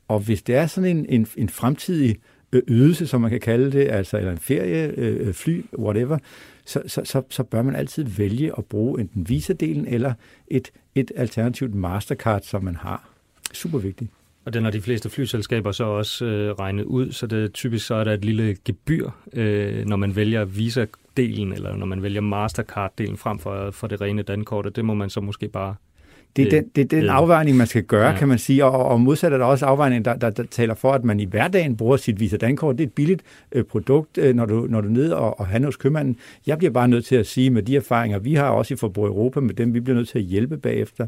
Og 0.08 0.20
hvis 0.20 0.42
det 0.42 0.54
er 0.54 0.66
sådan 0.66 0.96
en, 0.96 1.06
en, 1.08 1.26
en 1.36 1.48
fremtidig 1.48 2.16
øh, 2.52 2.62
ydelse, 2.68 3.06
som 3.06 3.20
man 3.20 3.30
kan 3.30 3.40
kalde 3.40 3.72
det, 3.72 3.88
altså 3.88 4.18
eller 4.18 4.32
en 4.32 4.38
ferie, 4.38 4.86
øh, 4.96 5.28
øh, 5.28 5.34
fly, 5.34 5.64
whatever, 5.78 6.18
så, 6.64 6.82
så, 6.86 7.00
så, 7.04 7.22
så 7.30 7.42
bør 7.42 7.62
man 7.62 7.76
altid 7.76 8.04
vælge 8.04 8.52
at 8.58 8.64
bruge 8.64 9.00
enten 9.00 9.26
Visa-delen 9.28 9.94
eller 9.94 10.12
et, 10.48 10.70
et 10.94 11.12
alternativt 11.16 11.74
Mastercard, 11.74 12.42
som 12.42 12.64
man 12.64 12.76
har. 12.76 13.08
Super 13.52 13.78
vigtigt. 13.78 14.10
Og 14.44 14.54
den 14.54 14.64
har 14.64 14.70
de 14.70 14.80
fleste 14.80 15.10
flyselskaber 15.10 15.72
så 15.72 15.84
også 15.84 16.24
øh, 16.24 16.52
regnet 16.52 16.84
ud, 16.84 17.12
så 17.12 17.26
det 17.26 17.52
typisk 17.52 17.86
så 17.86 17.94
er 17.94 18.04
der 18.04 18.12
et 18.12 18.24
lille 18.24 18.56
gebyr, 18.64 19.10
øh, 19.32 19.86
når 19.86 19.96
man 19.96 20.16
vælger 20.16 20.44
Visa-delen, 20.44 21.54
eller 21.54 21.76
når 21.76 21.86
man 21.86 22.02
vælger 22.02 22.20
Mastercard-delen 22.20 23.16
frem 23.16 23.38
for, 23.38 23.70
for 23.70 23.86
det 23.86 24.00
rene 24.00 24.22
dankort, 24.22 24.66
og 24.66 24.76
det 24.76 24.84
må 24.84 24.94
man 24.94 25.10
så 25.10 25.20
måske 25.20 25.48
bare 25.48 25.74
det 26.36 26.46
er 26.46 26.50
den, 26.50 26.70
det 26.76 26.82
er 26.82 26.88
den 26.88 27.04
ja. 27.04 27.12
afvejning, 27.12 27.56
man 27.56 27.66
skal 27.66 27.82
gøre, 27.82 28.10
ja. 28.10 28.18
kan 28.18 28.28
man 28.28 28.38
sige, 28.38 28.64
og, 28.64 28.86
og 28.86 29.00
modsat 29.00 29.32
er 29.32 29.38
der 29.38 29.44
også 29.44 29.66
afvejning, 29.66 30.04
der, 30.04 30.14
der, 30.14 30.30
der 30.30 30.42
taler 30.42 30.74
for, 30.74 30.92
at 30.92 31.04
man 31.04 31.20
i 31.20 31.24
hverdagen 31.24 31.76
bruger 31.76 31.96
sit 31.96 32.20
Visa 32.20 32.36
Dankort. 32.36 32.78
Det 32.78 32.84
er 32.84 32.86
et 32.86 32.92
billigt 32.92 33.22
øh, 33.52 33.64
produkt, 33.64 34.18
øh, 34.18 34.34
når, 34.34 34.46
du, 34.46 34.66
når 34.70 34.80
du 34.80 34.88
er 34.88 34.92
nede 34.92 35.16
og, 35.16 35.40
og 35.40 35.46
handler 35.46 35.66
hos 35.66 35.76
købmanden. 35.76 36.16
Jeg 36.46 36.58
bliver 36.58 36.70
bare 36.70 36.88
nødt 36.88 37.04
til 37.04 37.16
at 37.16 37.26
sige, 37.26 37.50
med 37.50 37.62
de 37.62 37.76
erfaringer, 37.76 38.18
vi 38.18 38.34
har 38.34 38.48
også 38.48 38.74
i 38.74 38.76
Forbrug 38.76 39.06
Europa, 39.06 39.40
med 39.40 39.54
dem 39.54 39.74
vi 39.74 39.80
bliver 39.80 39.96
nødt 39.96 40.08
til 40.08 40.18
at 40.18 40.24
hjælpe 40.24 40.56
bagefter, 40.56 41.06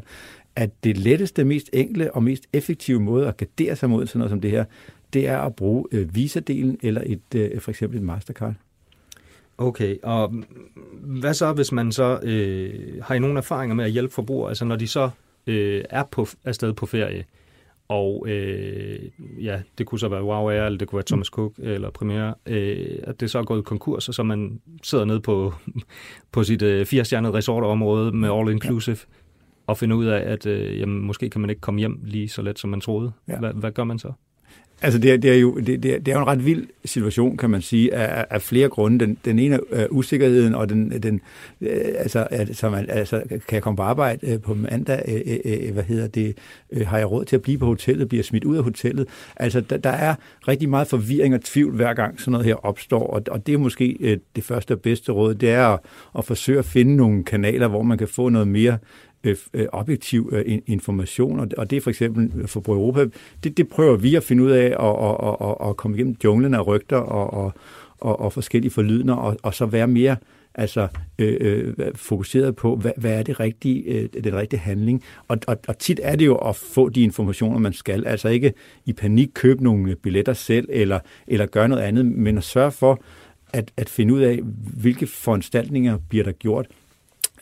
at 0.55 0.69
det 0.83 0.97
letteste, 0.97 1.43
mest 1.43 1.69
enkle 1.73 2.15
og 2.15 2.23
mest 2.23 2.43
effektive 2.53 2.99
måde 2.99 3.27
at 3.27 3.37
gardere 3.37 3.75
sig 3.75 3.89
mod 3.89 4.07
sådan 4.07 4.19
noget 4.19 4.29
som 4.29 4.41
det 4.41 4.51
her, 4.51 4.65
det 5.13 5.27
er 5.27 5.37
at 5.37 5.55
bruge 5.55 5.85
øh, 5.91 6.07
Visa-delen 6.15 6.77
eller 6.83 7.01
et, 7.05 7.35
øh, 7.35 7.59
for 7.59 7.71
eksempel 7.71 7.97
et 7.97 8.03
Mastercard. 8.03 8.53
Okay, 9.61 9.97
og 10.03 10.33
hvad 11.01 11.33
så, 11.33 11.53
hvis 11.53 11.71
man 11.71 11.91
så 11.91 12.19
øh, 12.23 13.03
har 13.03 13.15
I 13.15 13.19
nogle 13.19 13.37
erfaringer 13.37 13.75
med 13.75 13.85
at 13.85 13.91
hjælpe 13.91 14.13
forbrugere, 14.13 14.49
altså 14.49 14.65
når 14.65 14.75
de 14.75 14.87
så 14.87 15.09
øh, 15.47 15.83
er 15.89 16.03
på, 16.11 16.27
afsted 16.45 16.73
på 16.73 16.85
ferie, 16.85 17.25
og 17.87 18.25
øh, 18.29 18.99
ja, 19.39 19.61
det 19.77 19.85
kunne 19.85 19.99
så 19.99 20.07
være 20.07 20.23
Wow 20.23 20.49
Air, 20.49 20.63
eller 20.63 20.77
det 20.77 20.87
kunne 20.87 20.97
være 20.97 21.05
Thomas 21.07 21.27
Cook, 21.27 21.53
eller 21.57 21.89
Premiere, 21.89 22.33
øh, 22.45 22.99
at 23.03 23.19
det 23.19 23.31
så 23.31 23.39
er 23.39 23.43
gået 23.43 23.65
konkurs, 23.65 24.07
og 24.07 24.13
så 24.13 24.23
man 24.23 24.61
sidder 24.83 25.05
nede 25.05 25.19
på, 25.19 25.53
på 26.31 26.43
sit 26.43 26.61
øh, 26.61 26.85
firestjernede 26.85 27.33
resortområde 27.33 28.11
med 28.11 28.29
all 28.31 28.49
inclusive, 28.49 28.97
ja. 28.99 29.17
og 29.67 29.77
finder 29.77 29.95
ud 29.95 30.05
af, 30.05 30.31
at 30.31 30.45
øh, 30.45 30.79
jamen, 30.79 31.01
måske 31.01 31.29
kan 31.29 31.41
man 31.41 31.49
ikke 31.49 31.61
komme 31.61 31.79
hjem 31.79 31.99
lige 32.03 32.29
så 32.29 32.41
let, 32.41 32.59
som 32.59 32.69
man 32.69 32.81
troede. 32.81 33.11
Ja. 33.27 33.39
Hvad, 33.39 33.53
hvad 33.53 33.71
gør 33.71 33.83
man 33.83 33.99
så? 33.99 34.11
Altså, 34.83 34.99
det 34.99 35.11
er, 35.11 35.17
det, 35.17 35.31
er 35.31 35.35
jo, 35.35 35.55
det, 35.57 35.83
det, 35.83 35.93
er, 35.93 35.99
det 35.99 36.07
er 36.07 36.15
jo 36.15 36.21
en 36.21 36.27
ret 36.27 36.45
vild 36.45 36.67
situation, 36.85 37.37
kan 37.37 37.49
man 37.49 37.61
sige, 37.61 37.93
af, 37.93 38.25
af 38.29 38.41
flere 38.41 38.69
grunde. 38.69 39.05
Den, 39.05 39.17
den 39.25 39.39
ene 39.39 39.59
er 39.71 39.87
usikkerheden, 39.89 40.55
og 40.55 40.69
den, 40.69 41.03
den 41.03 41.21
uh, 41.61 41.67
altså, 41.97 42.27
så 42.53 42.69
man, 42.69 42.85
altså, 42.89 43.21
kan 43.29 43.39
jeg 43.51 43.61
komme 43.61 43.77
på 43.77 43.83
arbejde 43.83 44.33
uh, 44.33 44.41
på 44.41 44.53
mandag, 44.53 45.01
Uh, 45.07 45.67
uh, 45.67 45.73
hvad 45.73 45.83
hedder 45.83 46.07
det, 46.07 46.37
Uh, 46.75 46.87
har 46.87 46.97
jeg 46.97 47.11
råd 47.11 47.25
til 47.25 47.35
at 47.35 47.41
blive 47.41 47.57
på 47.57 47.65
hotellet, 47.65 48.09
bliver 48.09 48.23
smidt 48.23 48.43
ud 48.43 48.57
af 48.57 48.63
hotellet. 48.63 49.07
Altså, 49.35 49.61
der, 49.61 49.77
der 49.77 49.89
er 49.89 50.15
rigtig 50.47 50.69
meget 50.69 50.87
forvirring 50.87 51.33
og 51.33 51.41
tvivl 51.41 51.75
hver 51.75 51.93
gang 51.93 52.19
sådan 52.19 52.31
noget 52.31 52.45
her 52.45 52.65
opstår, 52.65 53.07
og, 53.07 53.21
og 53.27 53.47
det 53.47 53.53
er 53.53 53.57
måske 53.57 53.97
uh, 53.99 54.09
det 54.35 54.43
første 54.43 54.71
og 54.71 54.79
bedste 54.79 55.11
råd, 55.11 55.35
det 55.35 55.49
er 55.49 55.67
at, 55.67 55.79
at 56.17 56.25
forsøge 56.25 56.59
at 56.59 56.65
finde 56.65 56.95
nogle 56.95 57.23
kanaler, 57.23 57.67
hvor 57.67 57.83
man 57.83 57.97
kan 57.97 58.07
få 58.07 58.29
noget 58.29 58.47
mere 58.47 58.77
Øh, 59.23 59.37
øh, 59.53 59.67
objektiv 59.71 60.29
øh, 60.33 60.59
information, 60.67 61.51
og 61.57 61.69
det 61.69 61.77
er 61.77 61.81
for 61.81 61.89
eksempel 61.89 62.31
øh, 62.41 62.47
for 62.47 62.59
Europa. 62.67 63.05
Det, 63.43 63.57
det 63.57 63.69
prøver 63.69 63.97
vi 63.97 64.15
at 64.15 64.23
finde 64.23 64.43
ud 64.43 64.51
af 64.51 64.75
og, 64.77 64.95
og, 64.97 65.41
og, 65.41 65.61
og 65.61 65.77
komme 65.77 65.97
igennem 65.97 66.15
junglen 66.23 66.53
af 66.53 66.67
rygter 66.67 66.97
og, 66.97 67.33
og, 67.33 67.53
og, 67.99 68.19
og 68.19 68.33
forskellige 68.33 68.71
forlydner, 68.71 69.13
og, 69.13 69.37
og 69.43 69.53
så 69.53 69.65
være 69.65 69.87
mere 69.87 70.15
altså 70.55 70.87
øh, 71.19 71.37
øh, 71.77 71.95
fokuseret 71.95 72.55
på, 72.55 72.75
hvad, 72.75 72.91
hvad 72.97 73.19
er 73.19 73.23
det 73.23 73.39
rigtige, 73.39 73.83
øh, 73.83 74.09
den 74.23 74.35
rigtige 74.35 74.59
handling. 74.59 75.03
Og, 75.27 75.37
og, 75.47 75.57
og 75.67 75.77
tit 75.77 75.99
er 76.03 76.15
det 76.15 76.25
jo 76.25 76.35
at 76.35 76.55
få 76.55 76.89
de 76.89 77.01
informationer, 77.01 77.59
man 77.59 77.73
skal. 77.73 78.07
Altså 78.07 78.29
ikke 78.29 78.53
i 78.85 78.93
panik 78.93 79.29
købe 79.33 79.63
nogle 79.63 79.95
billetter 79.95 80.33
selv, 80.33 80.67
eller, 80.71 80.99
eller 81.27 81.45
gøre 81.45 81.69
noget 81.69 81.81
andet, 81.81 82.05
men 82.05 82.37
at 82.37 82.43
sørge 82.43 82.71
for 82.71 83.01
at, 83.53 83.71
at 83.77 83.89
finde 83.89 84.13
ud 84.13 84.21
af, 84.21 84.39
hvilke 84.81 85.07
foranstaltninger 85.07 85.97
bliver 86.09 86.23
der 86.23 86.31
gjort 86.31 86.67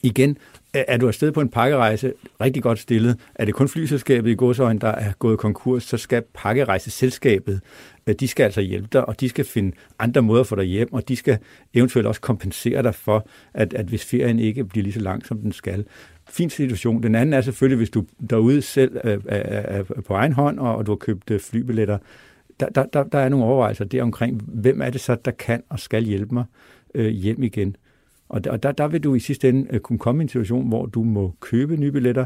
igen, 0.04 0.38
er 0.74 0.98
du 0.98 1.08
afsted 1.08 1.32
på 1.32 1.42
en 1.42 1.50
pakkerejse 1.50 2.14
rigtig 2.42 2.64
godt 2.64 2.80
stillet, 2.80 3.18
er 3.36 3.46
det 3.46 3.54
kun 3.54 3.68
flyselskabet 3.68 4.32
i 4.32 4.34
godsøjen, 4.34 4.78
der 4.78 4.88
er 4.88 5.12
gået 5.20 5.40
konkurs, 5.40 5.84
så 5.84 5.98
skal 5.98 6.24
pakkerejseselskabet, 6.34 7.62
øh, 8.08 8.16
de 8.20 8.28
skal 8.28 8.44
altså 8.44 8.62
hjælpe 8.62 8.88
dig, 8.94 9.10
og 9.10 9.20
de 9.20 9.30
skal 9.30 9.46
finde 9.46 9.76
andre 10.00 10.22
måder 10.22 10.44
for 10.44 10.56
dig 10.56 10.66
hjem, 10.66 10.94
og 10.94 11.10
de 11.10 11.16
skal 11.16 11.38
eventuelt 11.74 12.08
også 12.08 12.22
kompensere 12.22 12.84
dig 12.84 12.96
for, 12.96 13.28
at, 13.54 13.74
at 13.74 13.86
hvis 13.86 14.06
ferien 14.06 14.40
ikke 14.40 14.64
bliver 14.66 14.84
lige 14.84 14.94
så 14.94 15.00
lang, 15.00 15.26
som 15.26 15.38
den 15.38 15.52
skal. 15.52 15.86
Fin 16.30 16.50
situation. 16.50 17.04
Den 17.04 17.16
anden 17.16 17.34
er 17.34 17.42
selvfølgelig, 17.42 17.78
hvis 17.78 17.90
du 17.90 18.06
derude 18.30 18.62
selv 18.62 18.98
øh, 19.04 19.20
er, 19.28 19.38
er, 19.38 19.80
er 19.80 19.84
på 19.84 20.14
egen 20.14 20.34
hånd, 20.34 20.60
og, 20.60 20.76
og 20.76 20.86
du 20.86 20.92
har 20.92 20.98
købt 20.98 21.32
øh, 21.32 21.40
flybilletter, 21.40 21.98
der, 22.60 22.70
der, 22.70 22.86
der, 22.86 23.04
der 23.04 23.20
er 23.20 23.30
nogle 23.30 23.46
overvejelser 23.46 23.86
der 23.86 24.04
omkring, 24.04 24.42
hvem 24.48 24.82
er 24.82 24.90
det 24.90 25.02
så, 25.02 25.16
der 25.26 25.32
kan 25.32 25.64
og 25.70 25.80
skal 25.80 26.04
hjælpe 26.04 26.34
mig 26.34 26.44
øh, 26.96 27.08
hjem 27.08 27.44
igen. 27.44 27.76
Og 28.30 28.44
der, 28.44 28.58
der, 28.58 28.72
der 28.72 28.88
vil 28.88 29.04
du 29.04 29.16
i 29.16 29.20
sidste 29.20 29.50
ende 29.50 29.68
øh, 29.70 29.80
kunne 29.80 30.00
komme 30.00 30.22
i 30.22 30.24
en 30.24 30.30
situation, 30.30 30.68
hvor 30.68 30.86
du 30.86 31.04
må 31.04 31.36
købe 31.40 31.78
nye 31.78 31.92
billetter, 31.92 32.26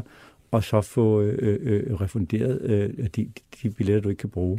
og 0.50 0.64
så 0.64 0.80
få 0.80 1.22
øh, 1.22 1.58
øh, 1.62 1.94
refunderet 1.94 2.60
øh, 2.62 3.06
de, 3.16 3.28
de 3.62 3.70
billetter, 3.70 4.02
du 4.02 4.08
ikke 4.08 4.20
kan 4.20 4.30
bruge. 4.30 4.58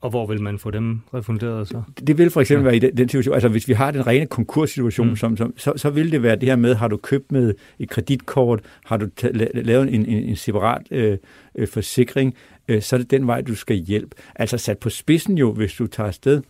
Og 0.00 0.10
hvor 0.10 0.26
vil 0.26 0.42
man 0.42 0.58
få 0.58 0.70
dem 0.70 1.00
refunderet 1.14 1.68
så? 1.68 1.82
Det 2.06 2.18
vil 2.18 2.30
for 2.30 2.40
eksempel 2.40 2.64
ja. 2.64 2.66
være 2.66 2.76
i 2.76 2.78
den, 2.78 2.96
den 2.96 3.08
situation, 3.08 3.34
altså 3.34 3.48
hvis 3.48 3.68
vi 3.68 3.72
har 3.72 3.90
den 3.90 4.06
rene 4.06 4.26
konkurssituation, 4.26 5.08
mm. 5.08 5.16
som, 5.16 5.36
som, 5.36 5.54
så, 5.56 5.72
så 5.76 5.90
vil 5.90 6.12
det 6.12 6.22
være 6.22 6.36
det 6.36 6.48
her 6.48 6.56
med, 6.56 6.74
har 6.74 6.88
du 6.88 6.96
købt 6.96 7.32
med 7.32 7.54
et 7.78 7.90
kreditkort, 7.90 8.60
har 8.84 8.96
du 8.96 9.08
lavet 9.54 9.94
en, 9.94 10.06
en, 10.06 10.18
en 10.18 10.36
separat 10.36 10.82
øh, 10.90 11.18
øh, 11.54 11.68
forsikring, 11.68 12.34
øh, 12.68 12.82
så 12.82 12.96
er 12.96 12.98
det 12.98 13.10
den 13.10 13.26
vej, 13.26 13.40
du 13.40 13.54
skal 13.54 13.76
hjælpe. 13.76 14.16
Altså 14.34 14.58
sat 14.58 14.78
på 14.78 14.90
spidsen 14.90 15.38
jo, 15.38 15.52
hvis 15.52 15.74
du 15.74 15.86
tager 15.86 16.06
afsted, 16.06 16.42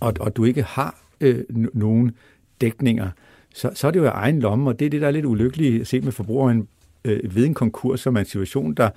og, 0.00 0.14
og 0.20 0.36
du 0.36 0.44
ikke 0.44 0.62
har 0.62 1.00
øh, 1.20 1.44
nogen 1.74 2.12
dækninger, 2.60 3.10
så, 3.54 3.70
så 3.74 3.86
er 3.86 3.90
det 3.90 4.00
jo 4.00 4.06
egen 4.06 4.40
lomme, 4.40 4.70
og 4.70 4.78
det 4.78 4.86
er 4.86 4.90
det, 4.90 5.00
der 5.00 5.06
er 5.06 5.10
lidt 5.10 5.24
ulykkeligt 5.24 5.88
set 5.88 6.04
med 6.04 6.12
forbrugeren 6.12 6.68
øh, 7.04 7.36
ved 7.36 7.44
en 7.44 7.54
konkurs, 7.54 8.00
som 8.00 8.16
er 8.16 8.20
en 8.20 8.26
situation, 8.26 8.74
der 8.74 8.90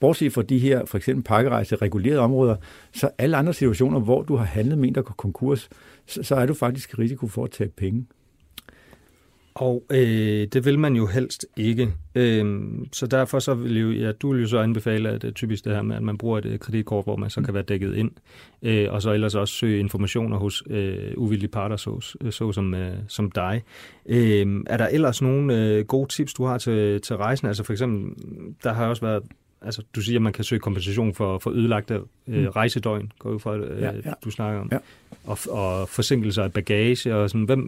bortset 0.00 0.32
fra 0.32 0.42
de 0.42 0.58
her 0.58 0.84
for 0.84 0.98
eksempel 0.98 1.24
pakkerejse 1.24 1.76
regulerede 1.76 2.20
områder, 2.20 2.56
så 2.92 3.10
alle 3.18 3.36
andre 3.36 3.54
situationer, 3.54 4.00
hvor 4.00 4.22
du 4.22 4.36
har 4.36 4.44
handlet 4.44 4.78
med 4.78 4.88
en, 4.88 4.94
der 4.94 5.02
går 5.02 5.14
konkurs, 5.18 5.68
så, 6.06 6.22
så 6.22 6.34
er 6.34 6.46
du 6.46 6.54
faktisk 6.54 6.92
i 6.92 6.94
risiko 6.94 7.26
for 7.26 7.44
at 7.44 7.50
tage 7.50 7.70
penge. 7.70 8.06
Og 9.54 9.84
øh, 9.90 10.46
det 10.52 10.64
vil 10.64 10.78
man 10.78 10.96
jo 10.96 11.06
helst 11.06 11.46
ikke. 11.56 11.92
Øh, 12.14 12.62
så 12.92 13.06
derfor 13.06 13.38
så 13.38 13.54
vil 13.54 13.80
jo, 13.80 13.90
ja, 13.90 14.12
du 14.12 14.32
vil 14.32 14.40
jo 14.40 14.48
så 14.48 14.58
anbefale, 14.58 15.08
at 15.08 15.22
det 15.22 15.28
er 15.28 15.32
typisk 15.32 15.64
det 15.64 15.74
her 15.74 15.82
med, 15.82 15.96
at 15.96 16.02
man 16.02 16.18
bruger 16.18 16.38
et 16.38 16.44
øh, 16.44 16.58
kreditkort, 16.58 17.04
hvor 17.04 17.16
man 17.16 17.30
så 17.30 17.40
kan 17.40 17.54
være 17.54 17.62
dækket 17.62 17.94
ind, 17.94 18.10
øh, 18.62 18.92
og 18.92 19.02
så 19.02 19.12
ellers 19.12 19.34
også 19.34 19.54
søge 19.54 19.80
informationer 19.80 20.36
hos 20.36 20.62
øh, 20.70 21.12
uvildige 21.16 21.50
parter, 21.50 21.76
så, 21.76 22.16
så 22.30 22.52
som, 22.52 22.74
øh, 22.74 22.96
som 23.08 23.30
dig. 23.30 23.62
Øh, 24.06 24.62
er 24.66 24.76
der 24.76 24.86
ellers 24.86 25.22
nogle 25.22 25.58
øh, 25.58 25.84
gode 25.84 26.08
tips, 26.08 26.34
du 26.34 26.44
har 26.44 26.58
til, 26.58 27.00
til 27.00 27.16
rejsen? 27.16 27.48
Altså 27.48 27.64
for 27.64 27.72
eksempel, 27.72 28.14
der 28.62 28.72
har 28.72 28.86
også 28.86 29.02
været 29.02 29.22
altså, 29.64 29.82
du 29.94 30.00
siger, 30.00 30.18
at 30.18 30.22
man 30.22 30.32
kan 30.32 30.44
søge 30.44 30.60
kompensation 30.60 31.14
for, 31.14 31.38
for 31.38 31.50
ødelagte 31.50 31.94
øh, 32.28 32.42
mm. 32.42 32.48
rejsedøgn, 32.48 33.12
går 33.18 33.30
ud 33.30 33.38
fra, 33.38 33.56
øh, 33.56 33.82
ja, 33.82 33.92
ja. 34.04 34.12
du 34.24 34.30
snakker 34.30 34.60
om, 34.60 34.68
ja 34.72 34.78
og, 35.24 35.38
og 35.48 35.88
forsinkelser 35.88 36.42
af 36.42 36.52
bagage, 36.52 37.16
og 37.16 37.30
sådan, 37.30 37.44
hvem, 37.44 37.60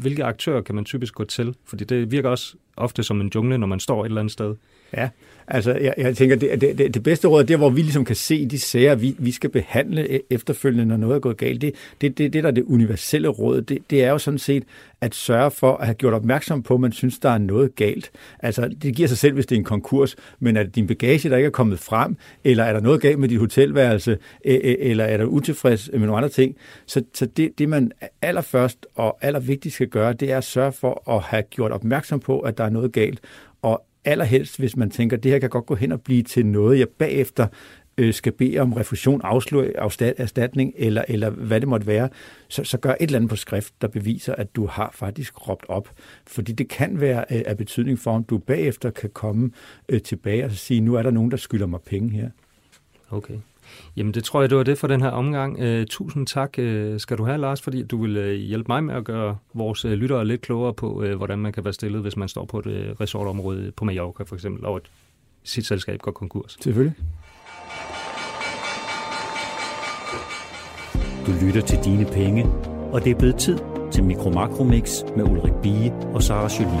hvilke 0.00 0.24
aktører 0.24 0.60
kan 0.60 0.74
man 0.74 0.84
typisk 0.84 1.14
gå 1.14 1.24
til? 1.24 1.54
Fordi 1.64 1.84
det 1.84 2.10
virker 2.10 2.28
også 2.28 2.54
ofte 2.76 3.02
som 3.02 3.20
en 3.20 3.30
jungle, 3.34 3.58
når 3.58 3.66
man 3.66 3.80
står 3.80 4.04
et 4.04 4.08
eller 4.08 4.20
andet 4.20 4.32
sted. 4.32 4.54
Ja, 4.96 5.08
altså 5.48 5.74
jeg, 5.74 5.94
jeg 5.96 6.16
tænker, 6.16 6.36
det, 6.36 6.60
det, 6.60 6.94
det 6.94 7.02
bedste 7.02 7.28
råd 7.28 7.42
er 7.42 7.46
der, 7.46 7.56
hvor 7.56 7.70
vi 7.70 7.82
ligesom 7.82 8.04
kan 8.04 8.16
se 8.16 8.46
de 8.46 8.58
sager, 8.58 8.94
vi, 8.94 9.16
vi 9.18 9.30
skal 9.30 9.50
behandle 9.50 10.10
e, 10.10 10.20
efterfølgende, 10.30 10.86
når 10.86 10.96
noget 10.96 11.14
er 11.14 11.18
gået 11.18 11.36
galt. 11.36 11.62
Det, 11.62 11.74
det, 12.00 12.18
det, 12.18 12.32
det 12.32 12.42
der 12.42 12.50
er 12.50 12.54
det 12.54 12.64
universelle 12.64 13.28
råd, 13.28 13.62
det, 13.62 13.78
det 13.90 14.04
er 14.04 14.10
jo 14.10 14.18
sådan 14.18 14.38
set 14.38 14.64
at 15.00 15.14
sørge 15.14 15.50
for 15.50 15.76
at 15.76 15.86
have 15.86 15.94
gjort 15.94 16.14
opmærksom 16.14 16.62
på, 16.62 16.74
at 16.74 16.80
man 16.80 16.92
synes, 16.92 17.18
der 17.18 17.30
er 17.30 17.38
noget 17.38 17.76
galt. 17.76 18.10
Altså, 18.40 18.68
det 18.82 18.96
giver 18.96 19.08
sig 19.08 19.18
selv, 19.18 19.34
hvis 19.34 19.46
det 19.46 19.54
er 19.54 19.58
en 19.58 19.64
konkurs, 19.64 20.16
men 20.40 20.56
er 20.56 20.62
det 20.62 20.74
din 20.74 20.86
bagage, 20.86 21.30
der 21.30 21.36
ikke 21.36 21.46
er 21.46 21.50
kommet 21.50 21.78
frem, 21.78 22.16
eller 22.44 22.64
er 22.64 22.72
der 22.72 22.80
noget 22.80 23.00
galt 23.00 23.18
med 23.18 23.28
dit 23.28 23.38
hotelværelse, 23.38 24.18
e, 24.44 24.54
e, 24.54 24.80
eller 24.80 25.04
er 25.04 25.16
der 25.16 25.24
utilfreds 25.24 25.90
med 25.92 26.00
nogle 26.00 26.16
andre 26.16 26.28
ting. 26.28 26.56
Så, 26.86 27.02
så 27.14 27.26
det, 27.26 27.58
det, 27.58 27.68
man 27.68 27.92
allerførst 28.22 28.86
og 28.94 29.18
allervigtigst 29.22 29.74
skal 29.74 29.88
gøre, 29.88 30.12
det 30.12 30.32
er 30.32 30.38
at 30.38 30.44
sørge 30.44 30.72
for 30.72 31.16
at 31.16 31.22
have 31.22 31.42
gjort 31.42 31.72
opmærksom 31.72 32.20
på, 32.20 32.40
at 32.40 32.58
der 32.58 32.64
er 32.64 32.70
noget 32.70 32.92
galt, 32.92 33.20
og 33.62 33.82
allerhelst, 34.06 34.58
hvis 34.58 34.76
man 34.76 34.90
tænker, 34.90 35.16
at 35.16 35.22
det 35.22 35.32
her 35.32 35.38
kan 35.38 35.50
godt 35.50 35.66
gå 35.66 35.74
hen 35.74 35.92
og 35.92 36.00
blive 36.00 36.22
til 36.22 36.46
noget, 36.46 36.78
jeg 36.78 36.88
bagefter 36.88 37.46
øh, 37.98 38.14
skal 38.14 38.32
bede 38.32 38.58
om 38.58 38.72
refusion, 38.72 39.20
afslø, 39.24 39.72
erstatning, 40.16 40.72
eller, 40.76 41.04
eller 41.08 41.30
hvad 41.30 41.60
det 41.60 41.68
måtte 41.68 41.86
være, 41.86 42.08
så, 42.48 42.64
så 42.64 42.78
gør 42.78 42.90
et 42.90 42.96
eller 43.00 43.16
andet 43.16 43.30
på 43.30 43.36
skrift, 43.36 43.74
der 43.80 43.88
beviser, 43.88 44.34
at 44.34 44.56
du 44.56 44.66
har 44.66 44.90
faktisk 44.94 45.48
råbt 45.48 45.64
op. 45.68 45.90
Fordi 46.26 46.52
det 46.52 46.68
kan 46.68 47.00
være 47.00 47.24
øh, 47.30 47.42
af 47.46 47.56
betydning 47.56 47.98
for, 47.98 48.14
om 48.14 48.24
du 48.24 48.38
bagefter 48.38 48.90
kan 48.90 49.10
komme 49.10 49.50
øh, 49.88 50.02
tilbage 50.02 50.44
og 50.44 50.50
sige, 50.50 50.80
nu 50.80 50.94
er 50.94 51.02
der 51.02 51.10
nogen, 51.10 51.30
der 51.30 51.36
skylder 51.36 51.66
mig 51.66 51.80
penge 51.80 52.10
her. 52.10 52.30
Okay. 53.10 53.34
Jamen 53.96 54.14
det 54.14 54.24
tror 54.24 54.40
jeg, 54.40 54.50
det 54.50 54.58
var 54.58 54.64
det 54.64 54.78
for 54.78 54.86
den 54.86 55.00
her 55.00 55.10
omgang. 55.10 55.60
Uh, 55.60 55.84
tusind 55.90 56.26
tak 56.26 56.54
uh, 56.58 56.64
skal 56.98 57.18
du 57.18 57.24
have, 57.24 57.38
Lars, 57.38 57.62
fordi 57.62 57.82
du 57.82 58.02
vil 58.02 58.16
uh, 58.16 58.24
hjælpe 58.24 58.68
mig 58.68 58.84
med 58.84 58.94
at 58.94 59.04
gøre 59.04 59.36
vores 59.54 59.84
uh, 59.84 59.90
lyttere 59.90 60.24
lidt 60.24 60.40
klogere 60.40 60.74
på, 60.74 60.92
uh, 60.92 61.12
hvordan 61.12 61.38
man 61.38 61.52
kan 61.52 61.64
være 61.64 61.72
stillet, 61.72 62.02
hvis 62.02 62.16
man 62.16 62.28
står 62.28 62.44
på 62.44 62.58
et 62.58 62.66
uh, 62.66 63.00
resortområde 63.00 63.72
på 63.76 63.84
Mallorca 63.84 64.22
for 64.22 64.34
eksempel, 64.34 64.66
og 64.66 64.76
et 64.76 64.90
sit 65.44 65.66
selskab 65.66 66.00
går 66.00 66.12
konkurs. 66.12 66.56
Selvfølgelig. 66.60 66.94
Du 71.26 71.32
lytter 71.46 71.60
til 71.60 71.78
Dine 71.84 72.04
Penge, 72.12 72.46
og 72.92 73.04
det 73.04 73.10
er 73.10 73.18
blevet 73.18 73.36
tid 73.36 73.58
til 73.92 74.04
Mikro 74.04 74.30
Makro 74.30 74.64
Mix 74.64 75.02
med 75.16 75.24
Ulrik 75.24 75.54
Bie 75.62 75.92
og 75.92 76.22
Sara 76.22 76.48
Jolin. 76.60 76.80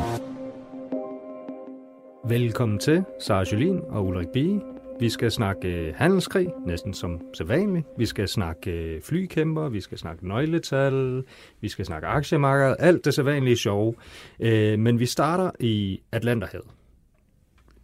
Velkommen 2.28 2.78
til 2.78 3.04
Sara 3.20 3.44
Jolin 3.52 3.80
og 3.88 4.06
Ulrik 4.06 4.28
Bie. 4.28 4.75
Vi 5.00 5.10
skal 5.10 5.30
snakke 5.30 5.68
øh, 5.68 5.94
handelskrig, 5.96 6.48
næsten 6.66 6.94
som 6.94 7.20
sædvanligt. 7.34 7.86
Vi 7.98 8.06
skal 8.06 8.28
snakke 8.28 8.70
øh, 8.70 9.02
flykæmper, 9.02 9.68
vi 9.68 9.80
skal 9.80 9.98
snakke 9.98 10.28
nøgletal, 10.28 11.22
vi 11.60 11.68
skal 11.68 11.84
snakke 11.84 12.06
aktiemarked, 12.06 12.76
alt 12.78 13.04
det 13.04 13.14
sædvanlige 13.14 13.56
sjove. 13.56 13.94
Øh, 14.40 14.78
men 14.78 14.98
vi 14.98 15.06
starter 15.06 15.50
i 15.60 16.00
Atlanterhavet. 16.12 16.66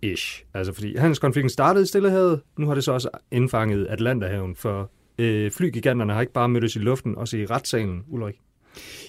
Ish. 0.02 0.44
Altså 0.54 0.72
fordi 0.72 0.96
handelskonflikten 0.96 1.50
startede 1.50 1.82
i 1.82 1.86
Stillehavet, 1.86 2.40
nu 2.56 2.66
har 2.66 2.74
det 2.74 2.84
så 2.84 2.92
også 2.92 3.08
indfanget 3.30 3.86
Atlanterhaven, 3.90 4.56
for 4.56 4.90
øh, 5.18 5.50
flygiganterne 5.50 6.12
har 6.12 6.20
ikke 6.20 6.32
bare 6.32 6.48
mødtes 6.48 6.76
i 6.76 6.78
luften, 6.78 7.16
også 7.16 7.36
i 7.36 7.46
retssalen, 7.46 8.04
Ulrik. 8.08 8.34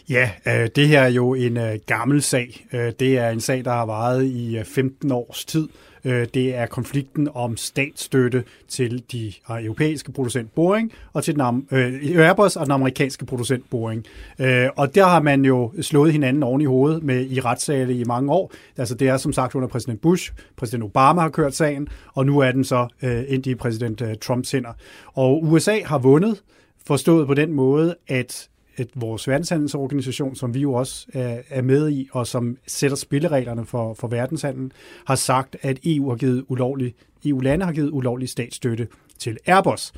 Ja, 0.10 0.31
øh, 0.48 0.69
det 0.75 0.88
her 0.88 1.01
er 1.01 1.10
jo 1.10 1.33
en 1.33 1.57
øh, 1.57 1.79
gammel 1.86 2.22
sag. 2.22 2.65
det 2.72 3.17
er 3.17 3.29
en 3.29 3.39
sag, 3.39 3.65
der 3.65 3.72
har 3.72 3.86
varet 3.86 4.25
i 4.25 4.63
15 4.63 5.12
års 5.12 5.45
tid, 5.45 5.67
Øh, 6.05 6.27
det 6.33 6.55
er 6.55 6.65
konflikten 6.65 7.29
om 7.33 7.57
statsstøtte 7.57 8.43
til 8.67 9.03
de 9.12 9.33
øh, 9.51 9.65
europæiske 9.65 10.12
producent 10.12 10.55
Boeing 10.55 10.91
og 11.13 11.24
til 11.24 11.36
den, 11.36 11.67
øh, 11.72 12.27
Airbus 12.27 12.55
og 12.55 12.65
den 12.65 12.72
amerikanske 12.72 13.25
producent 13.25 13.69
Boeing. 13.69 14.05
Øh, 14.39 14.69
og 14.75 14.95
der 14.95 15.05
har 15.05 15.22
man 15.22 15.45
jo 15.45 15.72
slået 15.81 16.12
hinanden 16.12 16.43
oven 16.43 16.62
i 16.62 16.65
hovedet 16.65 17.03
med 17.03 17.25
i 17.29 17.39
retssale 17.39 17.93
i 17.93 18.03
mange 18.03 18.31
år. 18.31 18.51
Altså 18.77 18.95
det 18.95 19.07
er 19.07 19.17
som 19.17 19.33
sagt 19.33 19.55
under 19.55 19.67
præsident 19.67 20.01
Bush, 20.01 20.31
præsident 20.57 20.83
Obama 20.83 21.22
har 21.22 21.29
kørt 21.29 21.55
sagen, 21.55 21.88
og 22.13 22.25
nu 22.25 22.39
er 22.39 22.51
den 22.51 22.63
så 22.63 22.88
øh, 23.03 23.24
ind 23.27 23.48
i 23.48 23.55
præsident 23.55 24.01
øh, 24.01 24.15
Trumps 24.22 24.51
hænder. 24.51 24.74
Og 25.13 25.43
USA 25.43 25.79
har 25.86 25.98
vundet, 25.98 26.41
forstået 26.88 27.27
på 27.27 27.33
den 27.33 27.53
måde, 27.53 27.95
at 28.07 28.50
et, 28.77 28.89
vores 28.96 29.27
verdenshandelsorganisation, 29.27 30.36
som 30.36 30.53
vi 30.53 30.60
jo 30.60 30.74
også 30.74 31.08
er, 31.13 31.38
er 31.50 31.62
med 31.62 31.92
i, 31.92 32.10
og 32.12 32.27
som 32.27 32.58
sætter 32.68 32.98
spillereglerne 32.98 33.65
for, 33.65 33.94
for 33.94 34.08
verdenshandel, 34.08 34.72
har 35.06 35.15
sagt, 35.15 35.58
at 35.62 35.80
EU 35.86 36.10
har 36.10 36.15
givet 36.15 36.46
ulovlig, 36.48 36.94
EU-lande 37.25 37.65
har 37.65 37.74
givet 37.74 37.89
ulovlig 37.92 38.30
statsstøtte 38.30 38.88
til 39.20 39.38
Airbus. 39.48 39.94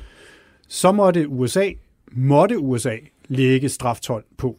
Så 0.68 0.92
måtte 0.92 1.28
USA, 1.28 1.70
måtte 2.12 2.58
USA 2.58 2.96
lægge 3.28 3.68
straftol 3.68 4.24
på. 4.36 4.56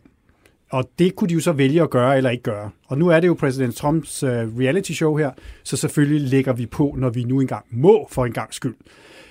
Og 0.70 0.90
det 1.00 1.16
kunne 1.16 1.30
de 1.30 1.34
jo 1.34 1.40
så 1.40 1.52
vælge 1.52 1.82
at 1.82 1.90
gøre 1.90 2.18
eller 2.18 2.30
ikke 2.30 2.44
gøre. 2.44 2.70
Og 2.88 2.98
nu 2.98 3.08
er 3.08 3.20
det 3.20 3.28
jo 3.28 3.34
præsident 3.34 3.76
Trumps 3.76 4.24
uh, 4.24 4.30
reality 4.30 4.92
show 4.92 5.16
her, 5.16 5.32
så 5.64 5.78
selvfølgelig 5.78 6.30
lægger 6.30 6.54
vi 6.54 6.66
på, 6.66 6.96
når 6.98 7.10
vi 7.10 7.24
nu 7.24 7.42
engang 7.42 7.66
må 7.70 8.08
for 8.12 8.26
en 8.26 8.34
gang 8.34 8.54
skyld. 8.54 8.76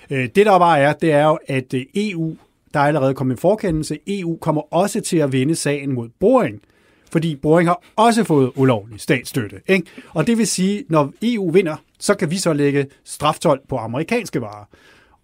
Uh, 0.09 0.17
det 0.17 0.35
der 0.35 0.59
bare 0.59 0.79
er, 0.79 0.93
det 0.93 1.11
er 1.11 1.25
jo, 1.25 1.39
at 1.47 1.73
øh, 1.73 1.85
EU 1.95 2.35
der 2.77 2.83
er 2.83 2.87
allerede 2.87 3.13
kommet 3.13 3.35
en 3.35 3.39
forkendelse. 3.39 3.99
EU 4.07 4.37
kommer 4.41 4.73
også 4.73 5.01
til 5.01 5.17
at 5.17 5.31
vinde 5.31 5.55
sagen 5.55 5.93
mod 5.93 6.09
Boeing, 6.19 6.61
fordi 7.11 7.35
Boeing 7.35 7.69
har 7.69 7.81
også 7.95 8.23
fået 8.23 8.51
ulovlig 8.55 9.01
statsstøtte. 9.01 9.55
Ikke? 9.67 9.87
Og 10.13 10.27
det 10.27 10.37
vil 10.37 10.47
sige, 10.47 10.83
når 10.89 11.13
EU 11.21 11.51
vinder, 11.51 11.75
så 11.99 12.13
kan 12.13 12.31
vi 12.31 12.37
så 12.37 12.53
lægge 12.53 12.87
straftold 13.03 13.59
på 13.69 13.77
amerikanske 13.77 14.41
varer. 14.41 14.65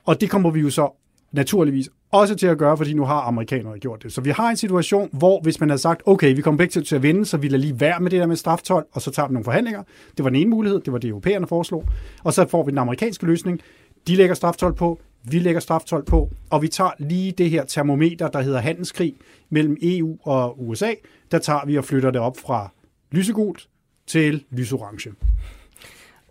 Og 0.05 0.21
det 0.21 0.29
kommer 0.29 0.49
vi 0.49 0.59
jo 0.59 0.69
så 0.69 0.89
naturligvis 1.31 1.89
også 2.11 2.35
til 2.35 2.47
at 2.47 2.57
gøre, 2.57 2.77
fordi 2.77 2.93
nu 2.93 3.05
har 3.05 3.21
amerikanerne 3.21 3.79
gjort 3.79 4.03
det. 4.03 4.13
Så 4.13 4.21
vi 4.21 4.29
har 4.29 4.49
en 4.49 4.57
situation, 4.57 5.09
hvor 5.11 5.41
hvis 5.41 5.59
man 5.59 5.69
havde 5.69 5.81
sagt, 5.81 6.01
okay, 6.05 6.35
vi 6.35 6.41
kommer 6.41 6.57
begge 6.57 6.81
til 6.81 6.95
at 6.95 7.03
vinde, 7.03 7.25
så 7.25 7.37
vi 7.37 7.47
lader 7.47 7.61
lige 7.61 7.79
være 7.79 7.99
med 7.99 8.11
det 8.11 8.19
der 8.19 8.27
med 8.27 8.35
straftol, 8.35 8.85
og 8.91 9.01
så 9.01 9.11
tager 9.11 9.27
vi 9.27 9.33
nogle 9.33 9.45
forhandlinger. 9.45 9.83
Det 10.17 10.23
var 10.23 10.29
den 10.29 10.39
ene 10.39 10.49
mulighed, 10.49 10.81
det 10.81 10.93
var 10.93 10.99
det 10.99 11.07
europæerne 11.07 11.47
foreslog. 11.47 11.85
Og 12.23 12.33
så 12.33 12.47
får 12.47 12.63
vi 12.63 12.71
den 12.71 12.77
amerikanske 12.77 13.25
løsning. 13.25 13.59
De 14.07 14.15
lægger 14.15 14.35
straftol 14.35 14.75
på, 14.75 14.99
vi 15.23 15.39
lægger 15.39 15.61
straftold 15.61 16.05
på, 16.05 16.31
og 16.49 16.61
vi 16.61 16.67
tager 16.67 16.91
lige 16.99 17.31
det 17.31 17.49
her 17.49 17.65
termometer, 17.65 18.27
der 18.27 18.41
hedder 18.41 18.59
handelskrig 18.59 19.15
mellem 19.49 19.77
EU 19.81 20.17
og 20.21 20.67
USA, 20.67 20.93
der 21.31 21.39
tager 21.39 21.65
vi 21.65 21.77
og 21.77 21.85
flytter 21.85 22.11
det 22.11 22.21
op 22.21 22.37
fra 22.37 22.69
lysegult 23.11 23.69
til 24.07 24.43
lysorange. 24.51 25.13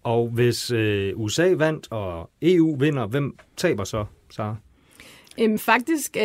Og 0.03 0.29
hvis 0.29 0.71
øh, 0.71 1.13
USA 1.17 1.55
vandt, 1.57 1.89
og 1.91 2.31
EU 2.43 2.77
vinder, 2.77 3.07
hvem 3.07 3.37
taber 3.57 3.85
så, 3.85 4.05
Sara? 4.31 4.57
Øhm, 5.41 5.59
faktisk 5.59 6.17
øh, 6.17 6.23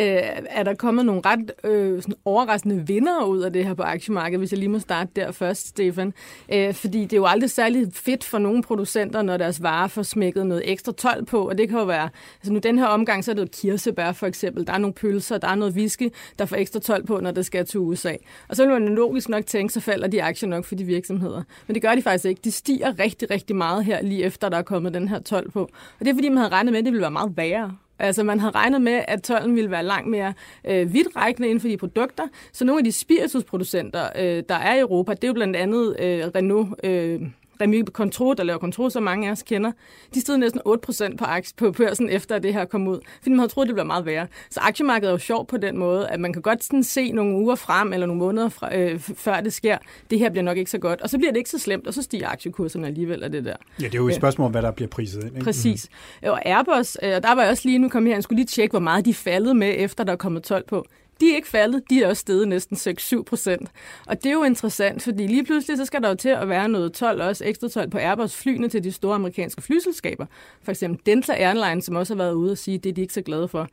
er 0.48 0.62
der 0.62 0.74
kommet 0.74 1.06
nogle 1.06 1.22
ret 1.24 1.52
øh, 1.64 2.02
sådan 2.02 2.14
overraskende 2.24 2.86
vinder 2.86 3.24
ud 3.24 3.40
af 3.40 3.52
det 3.52 3.64
her 3.64 3.74
på 3.74 3.82
aktiemarkedet, 3.82 4.40
hvis 4.40 4.52
jeg 4.52 4.58
lige 4.58 4.68
må 4.68 4.78
starte 4.78 5.10
der 5.16 5.32
først, 5.32 5.68
Stefan. 5.68 6.14
Øh, 6.52 6.74
fordi 6.74 7.02
det 7.02 7.12
er 7.12 7.16
jo 7.16 7.26
aldrig 7.26 7.50
særlig 7.50 7.86
fedt 7.92 8.24
for 8.24 8.38
nogle 8.38 8.62
producenter, 8.62 9.22
når 9.22 9.36
deres 9.36 9.62
varer 9.62 9.88
får 9.88 10.02
smækket 10.02 10.46
noget 10.46 10.70
ekstra 10.70 10.92
tolv 10.92 11.24
på, 11.24 11.48
og 11.48 11.58
det 11.58 11.68
kan 11.68 11.78
jo 11.78 11.84
være, 11.84 12.08
altså 12.40 12.52
nu 12.52 12.58
den 12.58 12.78
her 12.78 12.86
omgang, 12.86 13.24
så 13.24 13.30
er 13.30 13.34
det 13.34 13.42
jo 13.42 13.48
kirsebær 13.52 14.12
for 14.12 14.26
eksempel, 14.26 14.66
der 14.66 14.72
er 14.72 14.78
nogle 14.78 14.94
pølser, 14.94 15.38
der 15.38 15.48
er 15.48 15.54
noget 15.54 15.74
whisky, 15.74 16.12
der 16.38 16.46
får 16.46 16.56
ekstra 16.56 16.80
tolv 16.80 17.06
på, 17.06 17.20
når 17.20 17.30
det 17.30 17.46
skal 17.46 17.66
til 17.66 17.80
USA. 17.80 18.12
Og 18.48 18.56
så 18.56 18.66
vil 18.66 18.80
man 18.80 18.94
logisk 18.94 19.28
nok 19.28 19.46
tænke, 19.46 19.72
så 19.72 19.80
falder 19.80 20.08
de 20.08 20.22
aktier 20.22 20.48
nok 20.48 20.64
for 20.64 20.74
de 20.74 20.84
virksomheder. 20.84 21.42
Men 21.66 21.74
det 21.74 21.82
gør 21.82 21.94
de 21.94 22.02
faktisk 22.02 22.24
ikke. 22.24 22.40
De 22.44 22.52
stiger 22.52 22.98
rigtig, 22.98 23.30
rigtig 23.30 23.56
meget 23.56 23.84
her, 23.84 24.02
lige 24.02 24.24
efter 24.24 24.48
der 24.48 24.56
er 24.56 24.62
kommet 24.62 24.94
den 24.94 25.08
her 25.08 25.18
tolv 25.18 25.50
på. 25.50 25.60
Og 25.62 26.04
det 26.04 26.08
er 26.08 26.14
fordi, 26.14 26.28
man 26.28 26.38
havde 26.38 26.52
regnet 26.52 26.72
med, 26.72 26.78
at 26.78 26.84
det 26.84 26.92
ville 26.92 27.02
være 27.02 27.10
meget 27.10 27.36
værre. 27.36 27.76
Altså 27.98 28.22
man 28.22 28.40
havde 28.40 28.54
regnet 28.54 28.82
med, 28.82 29.02
at 29.08 29.22
tolden 29.22 29.54
ville 29.56 29.70
være 29.70 29.82
langt 29.82 30.10
mere 30.10 30.34
øh, 30.64 30.92
vidtrækkende 30.92 31.48
inden 31.48 31.60
for 31.60 31.68
de 31.68 31.76
produkter. 31.76 32.24
Så 32.52 32.64
nogle 32.64 32.80
af 32.80 32.84
de 32.84 32.92
spiritusproducenter, 32.92 34.08
øh, 34.16 34.42
der 34.48 34.54
er 34.54 34.74
i 34.74 34.80
Europa, 34.80 35.12
det 35.12 35.24
er 35.24 35.28
jo 35.28 35.34
blandt 35.34 35.56
andet 35.56 35.96
øh, 36.00 36.24
Renault, 36.34 36.68
øh, 36.84 37.20
Remy 37.60 37.84
Contro, 37.84 38.34
der 38.34 38.42
laver 38.44 38.58
Contro, 38.58 38.90
som 38.90 39.02
mange 39.02 39.28
af 39.28 39.32
os 39.32 39.42
kender, 39.42 39.72
de 40.14 40.20
stod 40.20 40.36
næsten 40.36 40.60
8% 40.66 41.16
på, 41.16 41.24
aktie, 41.24 41.54
på 41.56 41.72
børsen 41.72 42.10
efter 42.10 42.36
at 42.36 42.42
det 42.42 42.52
her 42.52 42.64
kom 42.64 42.88
ud, 42.88 42.98
fordi 43.18 43.30
man 43.30 43.38
havde 43.38 43.52
troet, 43.52 43.68
det 43.68 43.74
blev 43.74 43.86
meget 43.86 44.06
værre. 44.06 44.26
Så 44.50 44.60
aktiemarkedet 44.60 45.08
er 45.08 45.12
jo 45.12 45.18
sjovt 45.18 45.48
på 45.48 45.56
den 45.56 45.78
måde, 45.78 46.08
at 46.08 46.20
man 46.20 46.32
kan 46.32 46.42
godt 46.42 46.64
sådan 46.64 46.84
se 46.84 47.12
nogle 47.12 47.36
uger 47.36 47.54
frem, 47.54 47.92
eller 47.92 48.06
nogle 48.06 48.18
måneder 48.18 48.48
fra, 48.48 48.76
øh, 48.76 48.98
før 48.98 49.40
det 49.40 49.52
sker, 49.52 49.78
det 50.10 50.18
her 50.18 50.30
bliver 50.30 50.44
nok 50.44 50.56
ikke 50.56 50.70
så 50.70 50.78
godt, 50.78 51.00
og 51.00 51.10
så 51.10 51.18
bliver 51.18 51.32
det 51.32 51.38
ikke 51.38 51.50
så 51.50 51.58
slemt, 51.58 51.86
og 51.86 51.94
så 51.94 52.02
stiger 52.02 52.28
aktiekurserne 52.28 52.86
alligevel 52.86 53.22
af 53.22 53.32
det 53.32 53.44
der. 53.44 53.56
Ja, 53.80 53.84
det 53.84 53.94
er 53.94 53.98
jo 53.98 54.08
et 54.08 54.14
spørgsmål 54.14 54.44
om, 54.44 54.50
hvad 54.50 54.62
der 54.62 54.70
bliver 54.70 54.88
priset 54.88 55.24
ind. 55.24 55.34
Ikke? 55.34 55.44
Præcis. 55.44 55.88
Og 56.22 56.46
Airbus, 56.46 56.96
øh, 57.02 57.10
der 57.10 57.34
var 57.34 57.42
jeg 57.42 57.50
også 57.50 57.68
lige, 57.68 57.78
nu 57.78 57.88
kom 57.88 58.06
her, 58.06 58.14
jeg 58.14 58.22
skulle 58.22 58.36
lige 58.36 58.46
tjekke, 58.46 58.72
hvor 58.72 58.80
meget 58.80 59.04
de 59.04 59.14
faldet 59.14 59.56
med, 59.56 59.74
efter 59.76 60.04
der 60.04 60.12
er 60.12 60.16
kommet 60.16 60.42
12 60.42 60.64
på 60.68 60.86
de 61.20 61.30
er 61.32 61.36
ikke 61.36 61.48
faldet, 61.48 61.82
de 61.90 62.02
er 62.02 62.08
også 62.08 62.20
steget 62.20 62.48
næsten 62.48 62.76
6-7 62.76 63.22
procent. 63.22 63.70
Og 64.06 64.22
det 64.22 64.26
er 64.26 64.34
jo 64.34 64.42
interessant, 64.42 65.02
fordi 65.02 65.26
lige 65.26 65.44
pludselig 65.44 65.76
så 65.76 65.84
skal 65.84 66.02
der 66.02 66.08
jo 66.08 66.14
til 66.14 66.28
at 66.28 66.48
være 66.48 66.68
noget 66.68 66.92
12, 66.92 67.22
også 67.22 67.44
ekstra 67.44 67.68
12 67.68 67.90
på 67.90 67.98
Airbus 67.98 68.36
flyene 68.36 68.68
til 68.68 68.84
de 68.84 68.92
store 68.92 69.14
amerikanske 69.14 69.62
flyselskaber. 69.62 70.26
For 70.62 70.70
eksempel 70.70 71.06
Delta 71.06 71.32
Airlines, 71.32 71.84
som 71.84 71.96
også 71.96 72.14
har 72.14 72.18
været 72.18 72.32
ude 72.32 72.52
og 72.52 72.58
sige, 72.58 72.74
at 72.74 72.84
det 72.84 72.90
er 72.90 72.94
de 72.94 73.00
ikke 73.00 73.14
så 73.14 73.22
glade 73.22 73.48
for. 73.48 73.68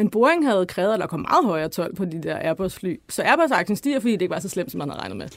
Men 0.00 0.10
Boeing 0.10 0.46
havde 0.46 0.66
krævet, 0.66 0.94
at 0.94 1.00
der 1.00 1.06
kom 1.06 1.20
meget 1.20 1.46
højere 1.46 1.68
12 1.68 1.94
på 1.96 2.04
de 2.04 2.22
der 2.22 2.36
Airbus-fly. 2.36 3.00
Så 3.08 3.22
Airbus-aktien 3.22 3.76
stiger, 3.76 4.00
fordi 4.00 4.12
det 4.12 4.22
ikke 4.22 4.34
var 4.34 4.40
så 4.40 4.48
slemt, 4.48 4.70
som 4.70 4.78
man 4.78 4.88
havde 4.88 5.00
regnet 5.00 5.16
med. 5.16 5.28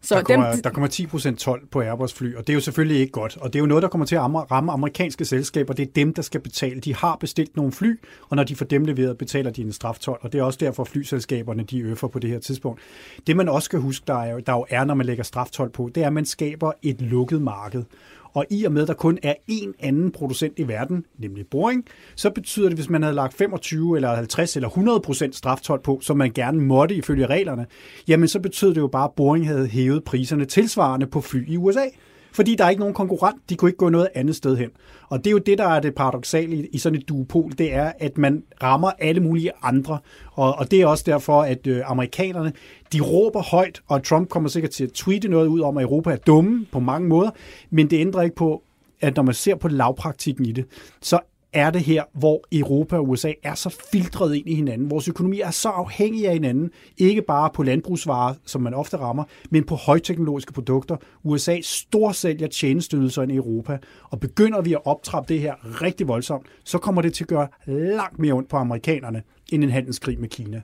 Så 0.00 0.14
der, 0.14 0.22
kommer, 0.22 0.52
dem, 0.52 0.62
der 0.62 0.70
kommer 0.70 0.88
10% 0.88 1.36
12 1.36 1.66
på 1.66 1.80
Airbus 1.80 2.12
fly, 2.12 2.34
og 2.34 2.46
det 2.46 2.52
er 2.52 2.54
jo 2.54 2.60
selvfølgelig 2.60 3.00
ikke 3.00 3.12
godt. 3.12 3.36
Og 3.36 3.52
det 3.52 3.58
er 3.58 3.60
jo 3.60 3.66
noget, 3.66 3.82
der 3.82 3.88
kommer 3.88 4.06
til 4.06 4.14
at 4.14 4.22
ramme 4.22 4.72
amerikanske 4.72 5.24
selskaber. 5.24 5.74
Det 5.74 5.88
er 5.88 5.92
dem, 5.96 6.14
der 6.14 6.22
skal 6.22 6.40
betale. 6.40 6.80
De 6.80 6.94
har 6.94 7.16
bestilt 7.16 7.56
nogle 7.56 7.72
fly, 7.72 8.00
og 8.28 8.36
når 8.36 8.44
de 8.44 8.56
får 8.56 8.64
dem 8.64 8.84
leveret, 8.84 9.18
betaler 9.18 9.50
de 9.50 9.62
en 9.62 9.72
straftol. 9.72 10.18
Og 10.20 10.32
det 10.32 10.38
er 10.38 10.42
også 10.42 10.58
derfor, 10.62 10.84
flyselskaberne 10.84 11.62
de 11.62 11.80
øffer 11.80 12.08
på 12.08 12.18
det 12.18 12.30
her 12.30 12.38
tidspunkt. 12.38 12.80
Det 13.26 13.36
man 13.36 13.48
også 13.48 13.66
skal 13.66 13.78
huske, 13.78 14.04
der, 14.06 14.22
er, 14.22 14.40
der 14.40 14.52
jo 14.52 14.66
er, 14.70 14.84
når 14.84 14.94
man 14.94 15.06
lægger 15.06 15.24
straftol 15.24 15.70
på, 15.70 15.90
det 15.94 16.02
er, 16.02 16.06
at 16.06 16.12
man 16.12 16.24
skaber 16.24 16.72
et 16.82 17.00
lukket 17.00 17.42
marked. 17.42 17.84
Og 18.32 18.46
i 18.50 18.64
og 18.64 18.72
med, 18.72 18.82
at 18.82 18.88
der 18.88 18.94
kun 18.94 19.18
er 19.22 19.34
én 19.50 19.72
anden 19.80 20.12
producent 20.12 20.58
i 20.58 20.68
verden, 20.68 21.04
nemlig 21.18 21.46
Boring, 21.46 21.84
så 22.14 22.30
betyder 22.30 22.68
det, 22.68 22.78
hvis 22.78 22.90
man 22.90 23.02
havde 23.02 23.14
lagt 23.14 23.34
25 23.34 23.96
eller 23.96 24.14
50 24.14 24.56
eller 24.56 24.68
100 24.68 25.00
procent 25.00 25.36
straftold 25.36 25.82
på, 25.82 26.00
som 26.02 26.16
man 26.16 26.32
gerne 26.32 26.60
måtte 26.60 26.94
ifølge 26.94 27.26
reglerne, 27.26 27.66
jamen 28.08 28.28
så 28.28 28.40
betyder 28.40 28.74
det 28.74 28.80
jo 28.80 28.86
bare, 28.86 29.04
at 29.04 29.14
Boring 29.16 29.46
havde 29.46 29.66
hævet 29.66 30.04
priserne 30.04 30.44
tilsvarende 30.44 31.06
på 31.06 31.20
fly 31.20 31.48
i 31.48 31.56
USA 31.56 31.84
fordi 32.32 32.54
der 32.54 32.64
er 32.64 32.70
ikke 32.70 32.80
nogen 32.80 32.94
konkurrent. 32.94 33.50
De 33.50 33.56
kunne 33.56 33.68
ikke 33.68 33.78
gå 33.78 33.88
noget 33.88 34.08
andet 34.14 34.36
sted 34.36 34.56
hen. 34.56 34.70
Og 35.08 35.18
det 35.18 35.26
er 35.26 35.32
jo 35.32 35.38
det, 35.38 35.58
der 35.58 35.68
er 35.68 35.80
det 35.80 35.94
paradoxale 35.94 36.56
i, 36.56 36.66
i 36.72 36.78
sådan 36.78 36.98
et 36.98 37.08
duopol, 37.08 37.52
det 37.58 37.74
er, 37.74 37.92
at 37.98 38.18
man 38.18 38.42
rammer 38.62 38.90
alle 38.98 39.20
mulige 39.20 39.50
andre. 39.62 39.98
Og, 40.32 40.54
og 40.58 40.70
det 40.70 40.82
er 40.82 40.86
også 40.86 41.04
derfor, 41.06 41.42
at 41.42 41.66
øh, 41.66 41.82
amerikanerne, 41.90 42.52
de 42.92 43.00
råber 43.00 43.42
højt, 43.42 43.82
og 43.86 44.04
Trump 44.04 44.28
kommer 44.28 44.48
sikkert 44.48 44.70
til 44.72 44.84
at 44.84 44.92
tweete 44.92 45.28
noget 45.28 45.46
ud 45.46 45.60
om, 45.60 45.76
at 45.76 45.82
Europa 45.82 46.10
er 46.10 46.16
dumme 46.16 46.66
på 46.72 46.80
mange 46.80 47.08
måder, 47.08 47.30
men 47.70 47.90
det 47.90 48.00
ændrer 48.00 48.22
ikke 48.22 48.36
på, 48.36 48.62
at 49.00 49.16
når 49.16 49.22
man 49.22 49.34
ser 49.34 49.54
på 49.54 49.68
lavpraktikken 49.68 50.46
i 50.46 50.52
det, 50.52 50.64
så 51.00 51.18
er 51.52 51.70
det 51.70 51.80
her, 51.80 52.04
hvor 52.14 52.44
Europa 52.52 52.96
og 52.96 53.08
USA 53.08 53.32
er 53.42 53.54
så 53.54 53.76
filtreret 53.92 54.36
ind 54.36 54.48
i 54.48 54.54
hinanden. 54.54 54.90
Vores 54.90 55.08
økonomi 55.08 55.40
er 55.40 55.50
så 55.50 55.68
afhængig 55.68 56.26
af 56.26 56.32
hinanden, 56.32 56.70
ikke 56.98 57.22
bare 57.22 57.50
på 57.54 57.62
landbrugsvarer, 57.62 58.34
som 58.44 58.62
man 58.62 58.74
ofte 58.74 58.96
rammer, 58.96 59.24
men 59.50 59.64
på 59.64 59.74
højteknologiske 59.74 60.52
produkter. 60.52 60.96
USA 61.22 61.60
storsælger 61.62 62.46
tjenestydelser 62.46 63.22
i 63.22 63.36
Europa, 63.36 63.78
og 64.02 64.20
begynder 64.20 64.60
vi 64.60 64.72
at 64.72 64.80
optrappe 64.84 65.34
det 65.34 65.42
her 65.42 65.82
rigtig 65.82 66.08
voldsomt, 66.08 66.46
så 66.64 66.78
kommer 66.78 67.02
det 67.02 67.14
til 67.14 67.24
at 67.24 67.28
gøre 67.28 67.48
langt 67.66 68.18
mere 68.18 68.32
ondt 68.32 68.48
på 68.48 68.56
amerikanerne 68.56 69.22
end 69.52 69.64
en 69.64 69.70
handelskrig 69.70 70.20
med 70.20 70.28
Kina. 70.28 70.62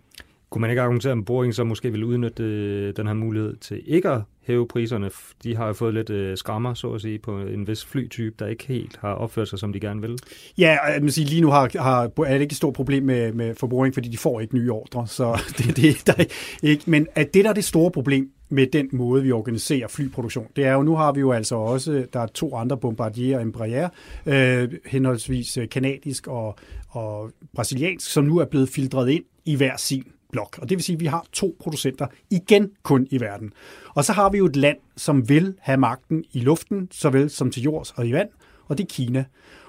Kunne 0.50 0.60
man 0.60 0.70
ikke 0.70 0.82
argumentere, 0.82 1.12
at 1.12 1.24
Boeing 1.24 1.54
så 1.54 1.64
måske 1.64 1.92
vil 1.92 2.04
udnytte 2.04 2.42
øh, 2.42 2.96
den 2.96 3.06
her 3.06 3.14
mulighed 3.14 3.56
til 3.56 3.82
ikke 3.86 4.08
at 4.08 4.22
hæve 4.46 4.68
priserne? 4.68 5.10
De 5.42 5.56
har 5.56 5.66
jo 5.66 5.72
fået 5.72 5.94
lidt 5.94 6.10
øh, 6.10 6.36
skrammer, 6.36 6.74
så 6.74 6.92
at 6.92 7.00
sige, 7.00 7.18
på 7.18 7.38
en 7.38 7.68
vis 7.68 7.84
flytype, 7.84 8.34
der 8.38 8.46
ikke 8.46 8.66
helt 8.66 8.98
har 9.00 9.12
opført 9.12 9.48
sig, 9.48 9.58
som 9.58 9.72
de 9.72 9.80
gerne 9.80 10.00
vil. 10.00 10.18
Ja, 10.58 10.78
jeg 10.84 11.02
vil 11.02 11.12
sige, 11.12 11.26
lige 11.26 11.40
nu 11.40 11.50
har, 11.50 11.82
har, 11.82 12.02
er 12.02 12.32
det 12.32 12.40
ikke 12.40 12.52
et 12.52 12.56
stort 12.56 12.74
problem 12.74 13.02
med, 13.02 13.32
med 13.32 13.54
for 13.54 13.90
fordi 13.94 14.08
de 14.08 14.18
får 14.18 14.40
ikke 14.40 14.54
nye 14.54 14.72
ordre, 14.72 15.06
så 15.06 15.40
det, 15.58 15.76
det 15.76 16.06
der 16.06 16.12
er 16.18 16.24
ikke. 16.62 16.82
Men 16.86 17.06
at 17.14 17.34
det 17.34 17.44
der 17.44 17.50
er 17.50 17.54
det 17.54 17.64
store 17.64 17.90
problem 17.90 18.30
med 18.48 18.66
den 18.66 18.88
måde, 18.92 19.22
vi 19.22 19.32
organiserer 19.32 19.88
flyproduktion. 19.88 20.46
Det 20.56 20.64
er 20.64 20.72
jo, 20.72 20.82
nu 20.82 20.96
har 20.96 21.12
vi 21.12 21.20
jo 21.20 21.32
altså 21.32 21.56
også, 21.56 22.06
der 22.12 22.20
er 22.20 22.26
to 22.26 22.56
andre 22.56 22.76
Bombardier 22.76 23.36
og 23.36 23.42
Embraer, 23.42 23.88
øh, 24.26 24.68
henholdsvis 24.86 25.56
øh, 25.56 25.68
kanadisk 25.68 26.26
og, 26.26 26.56
og 26.88 27.30
brasiliansk, 27.54 28.10
som 28.10 28.24
nu 28.24 28.38
er 28.38 28.44
blevet 28.44 28.68
filtreret 28.68 29.10
ind 29.10 29.24
i 29.44 29.56
hver 29.56 29.76
sin 29.76 30.04
blok. 30.34 30.58
Og 30.62 30.68
det 30.68 30.76
vil 30.76 30.84
sige, 30.84 30.94
at 30.94 31.00
vi 31.00 31.06
har 31.06 31.26
to 31.32 31.56
producenter 31.60 32.06
igen 32.30 32.70
kun 32.82 33.06
i 33.10 33.20
verden. 33.20 33.52
Og 33.94 34.04
så 34.04 34.12
har 34.12 34.30
vi 34.30 34.38
jo 34.38 34.46
et 34.46 34.56
land, 34.56 34.76
som 34.96 35.28
vil 35.28 35.54
have 35.60 35.76
magten 35.76 36.24
i 36.32 36.40
luften, 36.40 36.88
såvel 36.90 37.30
som 37.30 37.50
til 37.50 37.62
jords 37.62 37.90
og 37.90 38.06
i 38.06 38.12
vand, 38.12 38.28
og 38.68 38.78
det 38.78 38.84
er 38.84 38.88
Kina. 38.88 39.24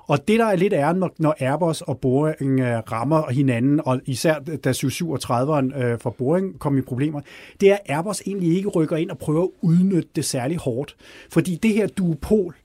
Og 0.07 0.27
det, 0.27 0.39
der 0.39 0.45
er 0.45 0.55
lidt 0.55 0.73
er, 0.73 1.09
når 1.19 1.35
Airbus 1.39 1.81
og 1.81 1.99
Boeing 1.99 2.59
øh, 2.59 2.77
rammer 2.91 3.31
hinanden, 3.31 3.81
og 3.85 4.01
især 4.05 4.39
da 4.39 4.71
737'eren 4.71 5.83
øh, 5.83 5.99
fra 5.99 6.09
Boeing 6.09 6.59
kom 6.59 6.77
i 6.77 6.81
problemer, 6.81 7.21
det 7.61 7.71
er, 7.71 7.73
at 7.73 7.95
Airbus 7.95 8.21
egentlig 8.21 8.57
ikke 8.57 8.69
rykker 8.69 8.95
ind 8.95 9.11
og 9.11 9.17
prøver 9.17 9.43
at 9.43 9.49
udnytte 9.61 10.09
det 10.15 10.25
særlig 10.25 10.57
hårdt. 10.57 10.95
Fordi 11.29 11.55
det 11.55 11.73
her 11.73 11.87
duopol, 11.87 12.55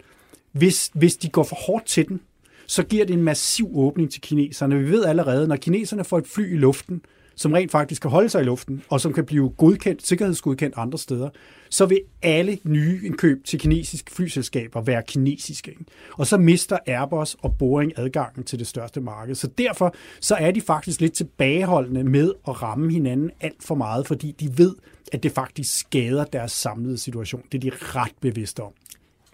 hvis, 0.53 0.91
hvis 0.95 1.17
de 1.17 1.29
går 1.29 1.43
for 1.43 1.57
hårdt 1.57 1.87
til 1.87 2.09
den, 2.09 2.21
så 2.67 2.83
giver 2.83 3.05
det 3.05 3.15
en 3.15 3.23
massiv 3.23 3.71
åbning 3.75 4.11
til 4.11 4.21
kineserne. 4.21 4.79
Vi 4.79 4.91
ved 4.91 5.05
allerede, 5.05 5.49
når 5.49 5.57
kineserne 5.57 6.05
får 6.05 6.19
et 6.19 6.27
fly 6.27 6.55
i 6.55 6.57
luften, 6.57 7.03
som 7.35 7.53
rent 7.53 7.71
faktisk 7.71 8.03
kan 8.03 8.11
holde 8.11 8.29
sig 8.29 8.41
i 8.41 8.45
luften, 8.45 8.83
og 8.89 9.01
som 9.01 9.13
kan 9.13 9.27
blive 9.27 9.51
godkendt, 9.51 10.07
sikkerhedsgodkendt 10.07 10.75
andre 10.79 10.99
steder, 10.99 11.29
så 11.71 11.87
vil 11.87 12.01
alle 12.23 12.59
nye 12.65 13.01
indkøb 13.05 13.45
til 13.45 13.59
kinesiske 13.59 14.13
flyselskaber 14.13 14.81
være 14.81 15.03
kinesiske. 15.03 15.71
Ikke? 15.71 15.85
Og 16.13 16.27
så 16.27 16.39
mister 16.39 16.79
Airbus 16.87 17.37
og 17.43 17.55
Boeing 17.59 17.93
adgangen 17.97 18.45
til 18.45 18.59
det 18.59 18.67
største 18.67 19.01
marked. 19.01 19.35
Så 19.35 19.47
derfor 19.59 19.95
så 20.21 20.35
er 20.35 20.51
de 20.51 20.61
faktisk 20.61 21.01
lidt 21.01 21.13
tilbageholdende 21.13 22.05
med 22.05 22.33
at 22.49 22.63
ramme 22.63 22.93
hinanden 22.93 23.31
alt 23.41 23.63
for 23.63 23.75
meget, 23.75 24.07
fordi 24.07 24.35
de 24.41 24.59
ved, 24.59 24.75
at 25.13 25.23
det 25.23 25.33
faktisk 25.33 25.79
skader 25.79 26.25
deres 26.25 26.53
samlede 26.53 26.99
situation. 26.99 27.43
Det 27.53 27.65
er 27.65 27.71
de 27.71 27.77
ret 27.77 28.15
bevidste 28.21 28.61
om. 28.61 28.73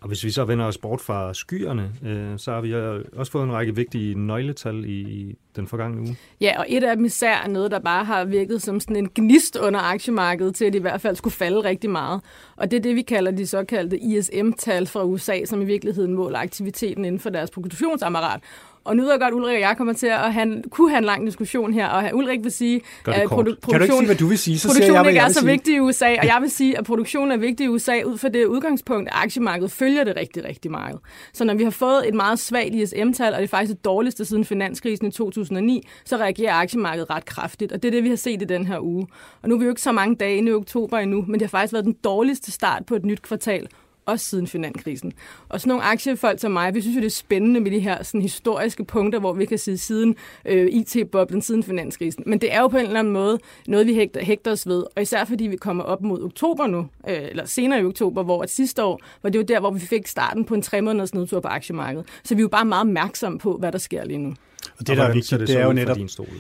Og 0.03 0.09
hvis 0.09 0.25
vi 0.25 0.31
så 0.31 0.45
vender 0.45 0.65
os 0.65 0.79
bort 0.79 1.01
fra 1.01 1.35
skyerne, 1.35 1.93
øh, 2.05 2.39
så 2.39 2.53
har 2.53 2.61
vi 2.61 2.75
også 3.13 3.33
fået 3.33 3.45
en 3.45 3.53
række 3.53 3.77
vigtige 3.77 4.27
nøgletal 4.27 4.85
i 4.85 5.35
den 5.57 5.67
forgangne 5.67 6.01
uge. 6.01 6.17
Ja, 6.41 6.59
og 6.59 6.67
et 6.69 6.85
af 6.85 6.97
dem 6.97 7.05
især 7.05 7.37
er 7.37 7.49
noget, 7.49 7.71
der 7.71 7.79
bare 7.79 8.05
har 8.05 8.25
virket 8.25 8.63
som 8.63 8.81
sådan 8.81 8.97
en 8.97 9.09
gnist 9.15 9.57
under 9.57 9.81
aktiemarkedet 9.81 10.55
til, 10.55 10.65
at 10.65 10.73
det 10.73 10.79
i 10.79 10.83
hvert 10.83 11.01
fald 11.01 11.17
skulle 11.17 11.35
falde 11.35 11.61
rigtig 11.61 11.91
meget. 11.91 12.21
Og 12.57 12.71
det 12.71 12.77
er 12.77 12.81
det, 12.81 12.97
vi 12.97 13.03
kalder 13.03 13.31
de 13.31 13.47
såkaldte 13.47 13.99
ISM-tal 13.99 14.87
fra 14.87 15.05
USA, 15.05 15.45
som 15.45 15.63
i 15.63 15.65
virkeligheden 15.65 16.15
måler 16.15 16.39
aktiviteten 16.39 17.05
inden 17.05 17.21
for 17.21 17.31
deres 17.31 17.51
produktionsapparat. 17.51 18.41
Og 18.87 18.97
nu 18.97 19.03
ved 19.03 19.11
jeg 19.11 19.21
godt, 19.21 19.35
Ulrik 19.35 19.55
og 19.55 19.61
jeg 19.61 19.77
kommer 19.77 19.93
til 19.93 20.07
at 20.07 20.33
han, 20.33 20.65
kunne 20.71 20.91
have 20.91 20.99
en 20.99 21.05
lang 21.05 21.27
diskussion 21.27 21.73
her, 21.73 21.87
og 21.87 22.11
Ulrik 22.15 22.45
vil 22.45 22.53
sige, 22.53 22.81
at 23.07 23.15
produ- 23.15 23.27
produktion, 23.27 23.57
kan 23.71 23.79
du 23.79 23.83
ikke 23.83 23.95
sige, 23.95 24.07
hvad 24.07 24.17
du 24.17 24.27
vil 24.27 24.39
sige? 24.39 24.59
Så 24.59 24.69
produktionen 24.69 25.05
jeg, 25.05 25.07
ikke 25.07 25.21
er 25.21 25.29
så 25.29 25.41
sige. 25.41 25.47
vigtig 25.51 25.75
i 25.75 25.81
USA, 25.81 26.07
og 26.19 26.27
jeg 26.27 26.39
vil 26.41 26.51
sige, 26.51 26.79
at 26.79 26.85
produktionen 26.85 27.33
er 27.33 27.37
vigtig 27.37 27.65
i 27.65 27.69
USA 27.69 28.03
ud 28.03 28.19
fra 28.19 28.29
det 28.29 28.45
udgangspunkt, 28.45 29.09
at 29.09 29.15
aktiemarkedet 29.17 29.73
følger 29.73 30.05
det 30.05 30.17
rigtig, 30.17 30.45
rigtig 30.45 30.71
meget. 30.71 30.99
Så 31.33 31.45
når 31.45 31.55
vi 31.55 31.65
har 31.65 31.71
fået 31.71 32.09
et 32.09 32.15
meget 32.15 32.39
svagt 32.39 32.75
ISM-tal, 32.75 33.33
og 33.33 33.39
det 33.39 33.45
er 33.45 33.49
faktisk 33.49 33.77
det 33.77 33.85
dårligste 33.85 34.25
siden 34.25 34.45
finanskrisen 34.45 35.07
i 35.07 35.11
2009, 35.11 35.89
så 36.05 36.17
reagerer 36.17 36.55
aktiemarkedet 36.55 37.11
ret 37.11 37.25
kraftigt, 37.25 37.73
og 37.73 37.83
det 37.83 37.89
er 37.89 37.93
det, 37.93 38.05
vi 38.05 38.09
har 38.09 38.17
set 38.17 38.43
i 38.43 38.45
den 38.45 38.67
her 38.67 38.81
uge. 38.81 39.07
Og 39.43 39.49
nu 39.49 39.55
er 39.55 39.59
vi 39.59 39.65
jo 39.65 39.71
ikke 39.71 39.83
så 39.83 39.93
mange 39.93 40.17
dage 40.17 40.37
inde 40.37 40.51
i 40.51 40.55
oktober 40.55 40.99
endnu, 40.99 41.25
men 41.29 41.35
det 41.35 41.43
har 41.43 41.49
faktisk 41.49 41.73
været 41.73 41.85
den 41.85 41.97
dårligste 42.05 42.53
start 42.53 42.87
på 42.87 42.95
et 42.95 43.05
nyt 43.05 43.23
kvartal 43.23 43.69
også 44.07 44.27
siden 44.27 44.47
finanskrisen. 44.47 45.13
Og 45.49 45.61
sådan 45.61 45.69
nogle 45.69 45.85
aktiefolk 45.85 46.41
som 46.41 46.53
mig, 46.53 46.75
vi 46.75 46.81
synes 46.81 46.97
jo, 46.97 47.01
det 47.01 47.07
er 47.07 47.11
spændende 47.11 47.61
med 47.61 47.71
de 47.71 47.79
her 47.79 48.03
sådan, 48.03 48.23
historiske 48.23 48.85
punkter, 48.85 49.19
hvor 49.21 49.33
vi 49.33 49.45
kan 49.45 49.59
sige 49.59 49.79
siden 49.79 50.17
øh, 50.45 50.67
IT-boblen, 50.71 51.43
siden 51.43 51.63
finanskrisen. 51.63 52.23
Men 52.27 52.41
det 52.41 52.55
er 52.55 52.61
jo 52.61 52.69
på 52.69 52.77
en 52.77 52.87
eller 52.87 52.99
anden 52.99 53.13
måde 53.13 53.39
noget, 53.67 53.87
vi 53.87 53.95
hægter, 53.95 54.25
hægter 54.25 54.53
os 54.53 54.67
ved, 54.67 54.85
og 54.97 55.03
især 55.03 55.25
fordi 55.25 55.47
vi 55.47 55.57
kommer 55.57 55.85
op 55.85 56.03
mod 56.03 56.23
oktober 56.23 56.67
nu, 56.67 56.79
øh, 57.09 57.19
eller 57.31 57.45
senere 57.45 57.81
i 57.81 57.85
oktober, 57.85 58.23
hvor 58.23 58.43
at 58.43 58.51
sidste 58.51 58.85
år 58.85 59.01
var 59.23 59.31
det 59.31 59.39
jo 59.39 59.45
der, 59.45 59.61
hvor 59.61 59.71
vi 59.71 59.81
fik 59.81 60.07
starten 60.07 60.45
på 60.45 60.55
en 60.55 60.63
tre 60.63 60.83
måneders 60.83 61.15
nedtur 61.15 61.41
på 61.41 61.49
aktiemarkedet. 61.49 62.07
Så 62.25 62.35
vi 62.35 62.41
er 62.41 62.43
jo 62.43 62.49
bare 62.49 62.65
meget 62.65 62.81
opmærksomme 62.81 63.39
på, 63.39 63.57
hvad 63.57 63.73
der 63.73 63.79
sker 63.79 64.05
lige 64.05 64.19
nu. 64.19 64.35
Og 64.79 64.87
det, 64.87 64.97
der 64.97 65.03
er 65.03 65.13
vigtigt, 65.13 65.41
det, 65.41 65.49
det 65.49 65.57
er 65.57 65.65
jo 65.65 65.73
netop... 65.73 65.97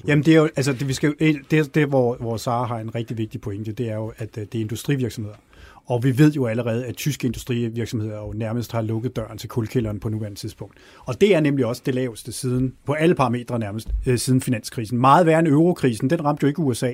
Jamen, 0.06 0.24
det 0.24 0.34
er 0.34 0.38
jo, 0.38 0.48
altså, 0.56 0.72
det, 0.72 0.88
vi 0.88 0.92
skal, 0.92 1.14
det, 1.50 1.74
det 1.74 1.88
hvor, 1.88 2.16
hvor 2.16 2.36
Sara 2.36 2.66
har 2.66 2.78
en 2.78 2.94
rigtig 2.94 3.18
vigtig 3.18 3.40
pointe, 3.40 3.72
det 3.72 3.90
er 3.90 3.94
jo, 3.94 4.12
at 4.18 4.38
øh, 4.38 4.44
det 4.44 4.54
er 4.54 4.60
industrivirksomheder. 4.62 5.36
Og 5.86 6.04
vi 6.04 6.18
ved 6.18 6.32
jo 6.32 6.46
allerede, 6.46 6.86
at 6.86 6.96
tyske 6.96 7.26
industrivirksomheder 7.26 8.18
jo 8.18 8.32
nærmest 8.32 8.72
har 8.72 8.82
lukket 8.82 9.16
døren 9.16 9.38
til 9.38 9.48
kulkælderen 9.48 10.00
på 10.00 10.08
nuværende 10.08 10.38
tidspunkt. 10.38 10.74
Og 11.04 11.20
det 11.20 11.34
er 11.34 11.40
nemlig 11.40 11.66
også 11.66 11.82
det 11.86 11.94
laveste 11.94 12.32
siden, 12.32 12.74
på 12.86 12.92
alle 12.92 13.14
parametre 13.14 13.58
nærmest, 13.58 13.88
øh, 14.06 14.18
siden 14.18 14.40
finanskrisen. 14.40 14.98
Meget 14.98 15.26
værre 15.26 15.38
end 15.38 15.48
eurokrisen, 15.48 16.10
den 16.10 16.24
ramte 16.24 16.44
jo 16.44 16.48
ikke 16.48 16.60
USA. 16.60 16.92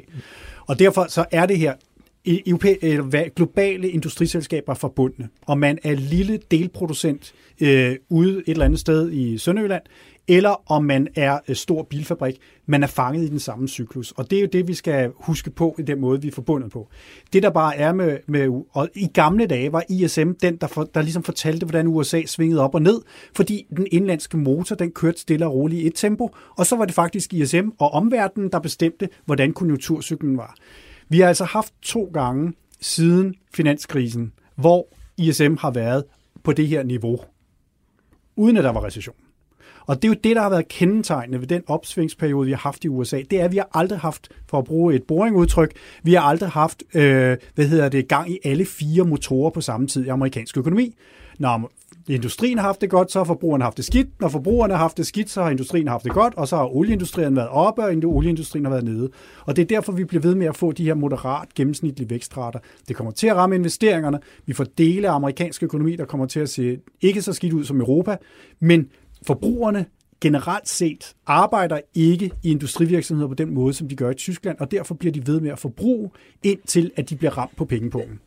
Og 0.67 0.79
derfor 0.79 1.07
så 1.09 1.25
er 1.31 1.47
det 1.47 1.59
her 1.59 1.75
e- 2.29 3.31
globale 3.37 3.91
industriselskaber 3.91 4.75
forbundne, 4.75 5.29
og 5.47 5.59
man 5.59 5.79
er 5.83 5.95
lille 5.95 6.41
delproducent 6.51 7.33
øh, 7.61 7.97
ude 8.09 8.39
et 8.39 8.43
eller 8.47 8.65
andet 8.65 8.81
sted 8.81 9.13
i 9.13 9.39
Sønderjylland, 9.39 9.83
eller 10.29 10.71
om 10.73 10.85
man 10.85 11.09
er 11.17 11.39
øh, 11.49 11.57
stor 11.57 11.83
bilfabrik. 11.83 12.37
Man 12.67 12.83
er 12.83 12.87
fanget 12.87 13.25
i 13.25 13.29
den 13.29 13.39
samme 13.39 13.69
cyklus. 13.69 14.13
Og 14.13 14.31
det 14.31 14.37
er 14.37 14.41
jo 14.41 14.49
det, 14.53 14.69
vi 14.69 14.75
skal 14.75 15.13
huske 15.17 15.51
på 15.51 15.77
i 15.79 15.83
den 15.83 16.01
måde, 16.01 16.23
vi 16.23 16.29
er 16.29 16.33
forbundet 16.33 16.71
på. 16.71 16.89
Det, 17.33 17.43
der 17.43 17.51
bare 17.51 17.77
er 17.77 17.93
med, 17.93 18.19
med 18.27 18.65
og 18.73 18.89
i 18.95 19.07
gamle 19.07 19.47
dage 19.47 19.73
var 19.73 19.85
ISM 19.89 20.33
den, 20.43 20.57
der, 20.57 20.67
for, 20.67 20.85
der 20.85 21.03
ligesom 21.03 21.23
fortalte, 21.23 21.67
hvordan 21.67 21.87
USA 21.87 22.23
svingede 22.27 22.61
op 22.61 22.75
og 22.75 22.83
ned, 22.83 23.01
fordi 23.37 23.67
den 23.77 23.87
indlandske 23.93 24.37
motor, 24.37 24.77
den 24.77 24.91
kørte 24.91 25.21
stille 25.21 25.47
og 25.47 25.55
roligt 25.55 25.83
i 25.83 25.87
et 25.87 25.95
tempo, 25.95 26.31
og 26.57 26.67
så 26.67 26.77
var 26.77 26.85
det 26.85 26.95
faktisk 26.95 27.35
ISM 27.35 27.69
og 27.79 27.91
omverdenen, 27.91 28.53
der 28.53 28.59
bestemte, 28.59 29.09
hvordan 29.25 29.53
konjunkturcyklen 29.53 30.37
var. 30.37 30.55
Vi 31.09 31.21
har 31.21 31.29
altså 31.29 31.45
haft 31.45 31.75
to 31.83 32.11
gange 32.15 32.53
siden 32.81 33.35
finanskrisen, 33.55 34.33
hvor 34.57 34.89
ISM 35.19 35.55
har 35.59 35.71
været 35.71 36.05
på 36.45 36.53
det 36.53 36.69
her 36.69 36.83
niveau, 36.83 37.21
uden 38.37 38.57
at 38.57 38.65
der 38.65 38.73
var 38.73 38.85
recession. 38.85 39.17
Og 39.87 39.97
det 39.97 40.05
er 40.05 40.09
jo 40.09 40.17
det, 40.25 40.37
der 40.37 40.43
har 40.43 40.51
været 40.51 40.69
kendetegnende 40.69 41.41
ved 41.41 41.47
den 41.47 41.63
opsvingsperiode, 41.67 42.47
vi 42.47 42.53
har 42.53 42.59
haft 42.59 42.85
i 42.85 42.89
USA. 42.89 43.23
Det 43.31 43.41
er, 43.41 43.45
at 43.45 43.53
vi 43.53 43.57
har 43.57 43.69
aldrig 43.75 43.99
haft, 43.99 44.29
for 44.49 44.59
at 44.59 44.65
bruge 44.65 44.95
et 44.95 45.03
boringudtryk, 45.03 45.73
vi 46.03 46.15
har 46.15 46.21
aldrig 46.21 46.51
haft, 46.51 46.83
øh, 46.95 47.37
hvad 47.55 47.67
hedder 47.67 47.89
det, 47.89 48.09
gang 48.09 48.31
i 48.31 48.39
alle 48.45 48.65
fire 48.65 49.05
motorer 49.05 49.51
på 49.51 49.61
samme 49.61 49.87
tid 49.87 50.05
i 50.05 50.09
amerikansk 50.09 50.57
økonomi. 50.57 50.95
Når 51.39 51.71
industrien 52.09 52.59
har 52.59 52.67
haft 52.67 52.81
det 52.81 52.91
godt, 52.91 53.13
så 53.13 53.19
har 53.19 53.25
forbrugerne 53.25 53.65
haft 53.65 53.77
det 53.77 53.85
skidt. 53.85 54.21
Når 54.21 54.29
forbrugerne 54.29 54.75
har 54.75 54.79
haft 54.79 54.97
det 54.97 55.07
skidt, 55.07 55.31
så 55.31 55.43
har 55.43 55.51
industrien 55.51 55.89
haft 55.89 56.05
det 56.05 56.13
godt, 56.13 56.35
og 56.35 56.49
så 56.49 56.57
har 56.57 56.77
olieindustrien 56.77 57.37
været 57.37 57.49
oppe, 57.49 57.83
og 57.83 57.93
olieindustrien 58.05 58.65
har 58.65 58.73
været 58.73 58.85
nede. 58.85 59.11
Og 59.47 59.57
det 59.57 59.63
er 59.63 59.67
derfor, 59.67 59.93
vi 59.93 60.05
bliver 60.05 60.23
ved 60.23 60.35
med 60.35 60.47
at 60.47 60.57
få 60.57 60.73
de 60.73 60.85
her 60.85 60.95
moderat 60.95 61.55
gennemsnitlige 61.55 62.11
vækstrater. 62.11 62.59
Det 62.89 62.97
kommer 62.97 63.13
til 63.13 63.27
at 63.27 63.37
ramme 63.37 63.57
investeringerne. 63.57 64.19
Vi 64.47 64.53
får 64.53 64.67
dele 64.79 65.09
af 65.09 65.15
amerikansk 65.15 65.63
økonomi, 65.63 65.97
der 65.97 66.05
kommer 66.05 66.27
til 66.27 66.41
at 66.41 66.49
se 66.49 66.79
ikke 67.01 67.23
så 67.23 67.33
skidt 67.33 67.53
ud 67.53 67.65
som 67.65 67.81
Europa, 67.81 68.17
men 68.61 68.89
forbrugerne 69.27 69.87
generelt 70.21 70.69
set 70.69 71.15
arbejder 71.27 71.81
ikke 71.95 72.31
i 72.43 72.51
industrivirksomheder 72.51 73.29
på 73.29 73.35
den 73.35 73.55
måde, 73.55 73.75
som 73.75 73.89
de 73.89 73.97
gør 73.97 74.11
i 74.11 74.15
Tyskland, 74.15 74.59
og 74.61 74.71
derfor 74.71 74.95
bliver 74.95 75.13
de 75.13 75.27
ved 75.27 75.41
med 75.41 75.51
at 75.51 75.59
forbruge, 75.59 76.11
indtil 76.43 76.91
at 76.97 77.11
de 77.11 77.17
bliver 77.17 77.39
ramt 77.39 77.57
på 77.57 77.65
pengepunkten. 77.65 78.21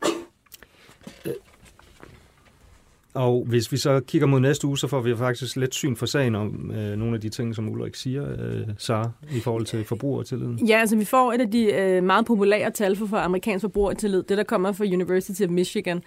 Og 3.16 3.46
hvis 3.48 3.72
vi 3.72 3.78
så 3.78 4.00
kigger 4.00 4.28
mod 4.28 4.40
næste 4.40 4.68
uge, 4.68 4.78
så 4.78 4.88
får 4.88 5.02
vi 5.02 5.16
faktisk 5.16 5.56
lidt 5.56 5.76
syn 5.76 5.96
for 5.96 6.06
sagen 6.06 6.36
om 6.36 6.72
øh, 6.72 6.98
nogle 6.98 7.16
af 7.16 7.22
de 7.22 7.30
ting, 7.30 7.56
som 7.56 7.70
Ulrik 7.70 7.96
siger, 7.96 8.32
øh, 8.40 8.68
Sara, 8.78 9.12
i 9.32 9.40
forhold 9.40 9.66
til 9.66 9.84
forbrugertilliden. 9.84 10.68
Ja, 10.68 10.80
altså 10.80 10.96
vi 10.96 11.06
får 11.06 11.34
et 11.34 11.42
af 11.42 11.52
de 11.52 11.74
øh, 11.74 12.04
meget 12.04 12.26
populære 12.26 12.72
tal 12.72 12.96
for, 12.96 13.06
for 13.06 13.18
amerikansk 13.18 13.62
forbrugertillid, 13.62 14.24
det 14.24 14.38
der 14.38 14.44
kommer 14.44 14.72
fra 14.72 14.86
University 14.86 15.42
of 15.42 15.50
Michigan. 15.50 16.02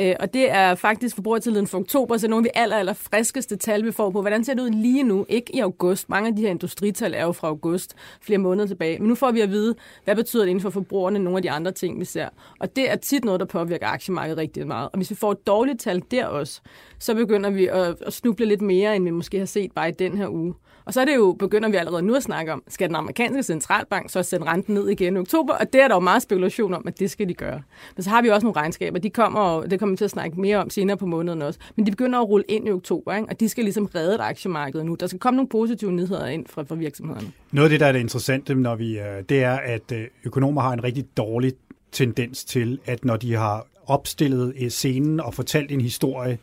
Øh, 0.00 0.14
og 0.20 0.34
det 0.34 0.50
er 0.50 0.74
faktisk 0.74 1.14
forbrugertilliden 1.14 1.66
for 1.66 1.78
oktober, 1.78 2.16
så 2.16 2.28
nogle 2.28 2.46
af 2.46 2.52
de 2.52 2.58
aller, 2.58 2.76
aller 2.76 2.92
friskeste 2.92 3.56
tal, 3.56 3.84
vi 3.84 3.92
får 3.92 4.10
på, 4.10 4.20
hvordan 4.20 4.44
ser 4.44 4.54
det 4.54 4.62
ud 4.62 4.70
lige 4.70 5.02
nu, 5.02 5.26
ikke 5.28 5.56
i 5.56 5.58
august. 5.58 6.08
Mange 6.08 6.28
af 6.28 6.36
de 6.36 6.42
her 6.42 6.50
industrital 6.50 7.14
er 7.14 7.22
jo 7.22 7.32
fra 7.32 7.48
august, 7.48 7.94
flere 8.20 8.38
måneder 8.38 8.66
tilbage. 8.66 8.98
Men 8.98 9.08
nu 9.08 9.14
får 9.14 9.30
vi 9.30 9.40
at 9.40 9.50
vide, 9.50 9.74
hvad 10.04 10.16
betyder 10.16 10.42
det 10.42 10.50
inden 10.50 10.62
for 10.62 10.70
forbrugerne, 10.70 11.18
nogle 11.18 11.36
af 11.36 11.42
de 11.42 11.50
andre 11.50 11.72
ting, 11.72 12.00
vi 12.00 12.04
ser. 12.04 12.28
Og 12.60 12.76
det 12.76 12.90
er 12.90 12.96
tit 12.96 13.24
noget, 13.24 13.40
der 13.40 13.46
påvirker 13.46 13.86
aktiemarkedet 13.86 14.38
rigtig 14.38 14.66
meget. 14.66 14.88
Og 14.92 14.96
hvis 14.96 15.10
vi 15.10 15.14
får 15.16 15.32
et 15.32 15.46
dårligt 15.46 15.80
tal 15.80 16.02
der 16.10 16.26
også, 16.26 16.60
så 16.98 17.14
begynder 17.14 17.50
vi 17.50 17.66
at, 17.66 17.96
at 18.06 18.12
snuble 18.12 18.46
lidt 18.46 18.62
mere, 18.62 18.96
end 18.96 19.04
vi 19.04 19.10
måske 19.10 19.38
har 19.38 19.46
set 19.46 19.72
bare 19.72 19.88
i 19.88 19.92
den 19.92 20.16
her 20.16 20.28
uge. 20.28 20.54
Og 20.84 20.94
så 20.94 21.00
er 21.00 21.04
det 21.04 21.14
jo, 21.16 21.36
begynder 21.38 21.68
vi 21.68 21.76
allerede 21.76 22.02
nu 22.02 22.14
at 22.14 22.22
snakke 22.22 22.52
om, 22.52 22.62
skal 22.68 22.88
den 22.88 22.96
amerikanske 22.96 23.42
centralbank 23.42 24.10
så 24.10 24.22
sende 24.22 24.46
renten 24.46 24.74
ned 24.74 24.88
igen 24.88 25.16
i 25.16 25.18
oktober? 25.18 25.54
Og 25.54 25.72
det 25.72 25.80
er 25.82 25.88
der 25.88 25.94
jo 25.94 26.00
meget 26.00 26.22
spekulation 26.22 26.74
om, 26.74 26.84
at 26.86 26.98
det 26.98 27.10
skal 27.10 27.28
de 27.28 27.34
gøre. 27.34 27.62
Men 27.96 28.02
så 28.02 28.10
har 28.10 28.22
vi 28.22 28.28
også 28.28 28.44
nogle 28.46 28.60
regnskaber, 28.60 28.98
de 28.98 29.10
kommer, 29.10 29.62
det 29.62 29.78
kommer 29.78 29.92
vi 29.92 29.96
til 29.96 30.04
at 30.04 30.10
snakke 30.10 30.40
mere 30.40 30.56
om 30.56 30.70
senere 30.70 30.96
på 30.96 31.06
måneden 31.06 31.42
også. 31.42 31.58
Men 31.76 31.86
de 31.86 31.90
begynder 31.90 32.18
at 32.18 32.28
rulle 32.28 32.44
ind 32.48 32.68
i 32.68 32.70
oktober, 32.70 33.14
ikke? 33.14 33.28
og 33.28 33.40
de 33.40 33.48
skal 33.48 33.64
ligesom 33.64 33.90
redde 33.94 34.14
et 34.14 34.20
aktiemarked 34.20 34.84
nu. 34.84 34.94
Der 34.94 35.06
skal 35.06 35.18
komme 35.18 35.36
nogle 35.36 35.48
positive 35.48 35.92
nyheder 35.92 36.26
ind 36.26 36.46
fra, 36.46 36.62
fra 36.62 36.74
virksomhederne. 36.74 37.32
Noget 37.52 37.66
af 37.66 37.70
det, 37.70 37.80
der 37.80 37.86
er 37.86 37.92
det 37.92 38.00
interessante, 38.00 38.54
når 38.54 38.74
vi, 38.74 38.98
øh, 38.98 39.22
det 39.28 39.42
er, 39.42 39.56
at 39.56 39.92
øh, 39.92 40.06
økonomer 40.24 40.62
har 40.62 40.72
en 40.72 40.84
rigtig 40.84 41.04
dårlig 41.16 41.52
tendens 41.92 42.44
til, 42.44 42.78
at 42.84 43.04
når 43.04 43.16
de 43.16 43.34
har 43.34 43.66
opstillet 43.86 44.54
øh, 44.60 44.68
scenen 44.70 45.20
og 45.20 45.34
fortalt 45.34 45.72
en 45.72 45.80
historie, 45.80 46.38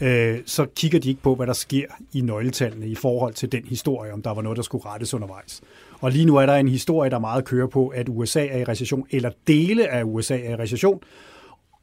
øh, 0.00 0.38
så 0.46 0.66
kigger 0.76 0.98
de 0.98 1.08
ikke 1.08 1.22
på, 1.22 1.34
hvad 1.34 1.46
der 1.46 1.52
sker 1.52 1.86
i 2.12 2.20
nøgletallene 2.20 2.86
i 2.86 2.94
forhold 2.94 3.34
til 3.34 3.52
den 3.52 3.64
historie, 3.64 4.12
om 4.12 4.22
der 4.22 4.34
var 4.34 4.42
noget, 4.42 4.56
der 4.56 4.62
skulle 4.62 4.84
rettes 4.86 5.14
undervejs. 5.14 5.60
Og 6.00 6.10
lige 6.10 6.24
nu 6.24 6.36
er 6.36 6.46
der 6.46 6.54
en 6.54 6.68
historie, 6.68 7.10
der 7.10 7.18
meget 7.18 7.44
kører 7.44 7.66
på, 7.66 7.88
at 7.88 8.08
USA 8.08 8.46
er 8.46 8.58
i 8.58 8.64
recession, 8.64 9.06
eller 9.10 9.30
dele 9.46 9.88
af 9.88 10.02
USA 10.04 10.38
er 10.38 10.50
i 10.50 10.56
recession. 10.56 11.00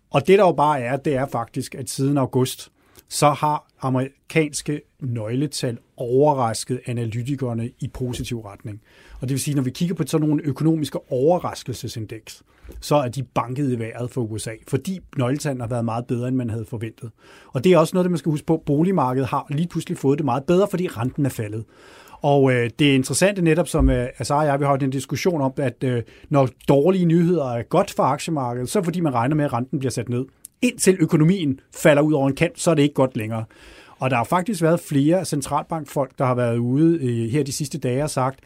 Og 0.09 0.27
det 0.27 0.39
der 0.39 0.45
jo 0.45 0.51
bare 0.51 0.81
er, 0.81 0.97
det 0.97 1.15
er 1.15 1.25
faktisk, 1.25 1.75
at 1.75 1.89
siden 1.89 2.17
august, 2.17 2.71
så 3.09 3.29
har 3.29 3.67
amerikanske 3.81 4.81
nøgletal 4.99 5.77
overrasket 5.97 6.79
analytikerne 6.85 7.69
i 7.79 7.87
positiv 7.87 8.39
retning. 8.39 8.81
Og 9.19 9.21
det 9.21 9.29
vil 9.29 9.39
sige, 9.39 9.55
når 9.55 9.63
vi 9.63 9.69
kigger 9.69 9.95
på 9.95 10.03
sådan 10.07 10.27
nogle 10.27 10.43
økonomiske 10.43 11.11
overraskelsesindeks, 11.11 12.43
så 12.81 12.95
er 12.95 13.07
de 13.07 13.23
banket 13.23 13.71
i 13.71 13.79
vejret 13.79 14.11
for 14.11 14.21
USA, 14.21 14.51
fordi 14.67 14.99
nøgletallene 15.17 15.63
har 15.63 15.69
været 15.69 15.85
meget 15.85 16.05
bedre, 16.05 16.27
end 16.27 16.35
man 16.35 16.49
havde 16.49 16.65
forventet. 16.65 17.11
Og 17.53 17.63
det 17.63 17.73
er 17.73 17.77
også 17.77 17.95
noget, 17.95 18.05
det 18.05 18.11
man 18.11 18.17
skal 18.17 18.29
huske 18.29 18.45
på. 18.45 18.63
Boligmarkedet 18.65 19.27
har 19.27 19.45
lige 19.49 19.67
pludselig 19.67 19.97
fået 19.97 20.17
det 20.19 20.25
meget 20.25 20.43
bedre, 20.43 20.67
fordi 20.69 20.87
renten 20.87 21.25
er 21.25 21.29
faldet. 21.29 21.65
Og 22.21 22.53
øh, 22.53 22.69
det 22.79 22.85
interessante 22.85 23.41
netop, 23.41 23.67
som 23.67 23.89
øh, 23.89 24.07
Azar 24.19 24.39
og 24.39 24.45
jeg 24.45 24.59
vi 24.59 24.65
har 24.65 24.77
en 24.77 24.89
diskussion 24.89 25.41
om, 25.41 25.53
at 25.57 25.83
øh, 25.83 26.03
når 26.29 26.49
dårlige 26.67 27.05
nyheder 27.05 27.51
er 27.51 27.63
godt 27.63 27.91
for 27.91 28.03
aktiemarkedet, 28.03 28.69
så 28.69 28.83
fordi 28.83 28.99
man 28.99 29.13
regner 29.13 29.35
med, 29.35 29.45
at 29.45 29.53
renten 29.53 29.79
bliver 29.79 29.91
sat 29.91 30.09
ned. 30.09 30.25
Indtil 30.61 30.97
økonomien 30.99 31.59
falder 31.75 32.01
ud 32.01 32.13
over 32.13 32.27
en 32.27 32.35
kant, 32.35 32.59
så 32.59 32.71
er 32.71 32.75
det 32.75 32.83
ikke 32.83 32.95
godt 32.95 33.17
længere. 33.17 33.43
Og 33.99 34.09
der 34.09 34.15
har 34.15 34.23
faktisk 34.23 34.61
været 34.61 34.79
flere 34.79 35.25
centralbankfolk, 35.25 36.11
der 36.17 36.25
har 36.25 36.35
været 36.35 36.57
ude 36.57 36.97
øh, 37.01 37.31
her 37.31 37.43
de 37.43 37.51
sidste 37.51 37.77
dage 37.77 38.03
og 38.03 38.09
sagt, 38.09 38.39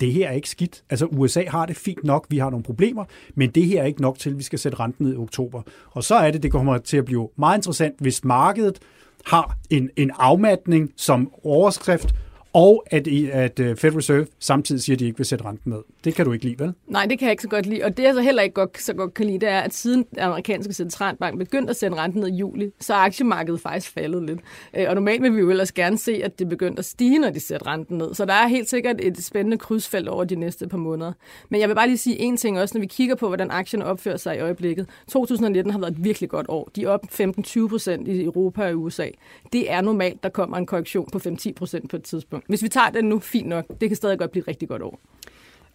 det 0.00 0.12
her 0.12 0.28
er 0.28 0.32
ikke 0.32 0.48
skidt. 0.48 0.84
Altså 0.90 1.06
USA 1.06 1.44
har 1.48 1.66
det 1.66 1.76
fint 1.76 2.04
nok, 2.04 2.26
vi 2.30 2.38
har 2.38 2.50
nogle 2.50 2.64
problemer, 2.64 3.04
men 3.34 3.50
det 3.50 3.66
her 3.66 3.82
er 3.82 3.86
ikke 3.86 4.02
nok 4.02 4.18
til, 4.18 4.30
at 4.30 4.38
vi 4.38 4.42
skal 4.42 4.58
sætte 4.58 4.80
renten 4.80 5.06
ned 5.06 5.14
i 5.14 5.16
oktober. 5.16 5.62
Og 5.90 6.04
så 6.04 6.14
er 6.14 6.30
det, 6.30 6.42
det 6.42 6.52
kommer 6.52 6.78
til 6.78 6.96
at 6.96 7.04
blive 7.04 7.28
meget 7.36 7.58
interessant, 7.58 7.94
hvis 8.00 8.24
markedet 8.24 8.78
har 9.26 9.56
en, 9.70 9.90
en 9.96 10.10
afmatning 10.18 10.92
som 10.96 11.32
overskrift, 11.44 12.14
og 12.54 12.84
at, 12.86 13.08
at 13.08 13.60
øh, 13.60 13.76
Fed 13.76 13.96
Reserve 13.96 14.26
samtidig 14.38 14.82
siger, 14.82 14.96
at 14.96 15.00
de 15.00 15.04
ikke 15.04 15.16
vil 15.16 15.26
sætte 15.26 15.44
renten 15.44 15.72
ned. 15.72 15.82
Det 16.04 16.14
kan 16.14 16.24
du 16.24 16.32
ikke 16.32 16.44
lide, 16.44 16.58
vel? 16.58 16.74
Nej, 16.86 17.06
det 17.06 17.18
kan 17.18 17.26
jeg 17.26 17.32
ikke 17.32 17.42
så 17.42 17.48
godt 17.48 17.66
lide. 17.66 17.84
Og 17.84 17.96
det, 17.96 18.02
jeg 18.02 18.14
så 18.14 18.20
heller 18.20 18.42
ikke 18.42 18.54
godt, 18.54 18.82
så 18.82 18.94
godt 18.94 19.14
kan 19.14 19.26
lide, 19.26 19.38
det 19.38 19.48
er, 19.48 19.60
at 19.60 19.74
siden 19.74 20.04
den 20.10 20.18
amerikanske 20.18 20.72
centralbank 20.72 21.38
begyndte 21.38 21.70
at 21.70 21.76
sætte 21.76 21.96
renten 21.96 22.20
ned 22.20 22.28
i 22.28 22.36
juli, 22.36 22.70
så 22.80 22.94
er 22.94 22.98
aktiemarkedet 22.98 23.60
faktisk 23.60 23.92
faldet 23.92 24.22
lidt. 24.22 24.40
Øh, 24.76 24.86
og 24.88 24.94
normalt 24.94 25.22
vil 25.22 25.34
vi 25.34 25.40
jo 25.40 25.50
ellers 25.50 25.72
gerne 25.72 25.98
se, 25.98 26.20
at 26.24 26.38
det 26.38 26.48
begyndte 26.48 26.78
at 26.78 26.84
stige, 26.84 27.18
når 27.18 27.30
de 27.30 27.40
sætter 27.40 27.66
renten 27.66 27.98
ned. 27.98 28.14
Så 28.14 28.24
der 28.24 28.32
er 28.32 28.46
helt 28.46 28.70
sikkert 28.70 28.96
et 28.98 29.24
spændende 29.24 29.58
krydsfelt 29.58 30.08
over 30.08 30.24
de 30.24 30.36
næste 30.36 30.68
par 30.68 30.78
måneder. 30.78 31.12
Men 31.48 31.60
jeg 31.60 31.68
vil 31.68 31.74
bare 31.74 31.86
lige 31.86 31.98
sige 31.98 32.18
en 32.18 32.36
ting 32.36 32.60
også, 32.60 32.78
når 32.78 32.80
vi 32.80 32.86
kigger 32.86 33.14
på, 33.14 33.26
hvordan 33.26 33.50
aktierne 33.50 33.84
opfører 33.84 34.16
sig 34.16 34.36
i 34.36 34.40
øjeblikket. 34.40 34.86
2019 35.10 35.72
har 35.72 35.78
været 35.78 35.92
et 35.92 36.04
virkelig 36.04 36.28
godt 36.28 36.46
år. 36.48 36.70
De 36.76 36.84
er 36.84 36.88
op 36.88 37.04
15-20 37.12 37.68
procent 37.68 38.08
i 38.08 38.24
Europa 38.24 38.68
og 38.68 38.74
USA. 38.74 39.08
Det 39.52 39.70
er 39.70 39.80
normalt, 39.80 40.22
der 40.22 40.28
kommer 40.28 40.56
en 40.56 40.66
korrektion 40.66 41.08
på 41.12 41.18
5-10 41.18 41.52
procent 41.52 41.90
på 41.90 41.96
et 41.96 42.02
tidspunkt. 42.02 42.43
Hvis 42.46 42.62
vi 42.62 42.68
tager 42.68 42.90
den 42.90 43.04
nu, 43.04 43.18
fint 43.18 43.48
nok. 43.48 43.64
Det 43.80 43.88
kan 43.88 43.96
stadig 43.96 44.18
godt 44.18 44.30
blive 44.30 44.42
et 44.42 44.48
rigtig 44.48 44.68
godt 44.68 44.82
år. 44.82 45.00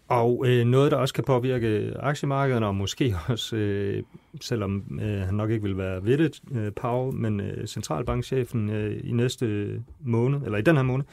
Og 0.08 0.44
øh, 0.46 0.64
noget, 0.64 0.90
der 0.90 0.96
også 0.96 1.14
kan 1.14 1.24
påvirke 1.24 1.92
aktiemarkederne, 2.00 2.66
og 2.66 2.74
måske 2.74 3.16
også, 3.28 3.56
øh, 3.56 4.02
selvom 4.40 4.98
øh, 5.02 5.20
han 5.20 5.34
nok 5.34 5.50
ikke 5.50 5.62
vil 5.62 5.78
være 5.78 6.04
ved 6.04 6.18
det, 6.18 6.40
øh, 6.52 6.72
Pau, 6.72 7.10
men 7.10 7.40
øh, 7.40 7.66
centralbankchefen 7.66 8.70
øh, 8.70 9.00
i 9.04 9.12
næste 9.12 9.66
måned, 10.00 10.40
eller 10.44 10.58
i 10.58 10.62
den 10.62 10.76
her 10.76 10.82
måned, 10.82 11.04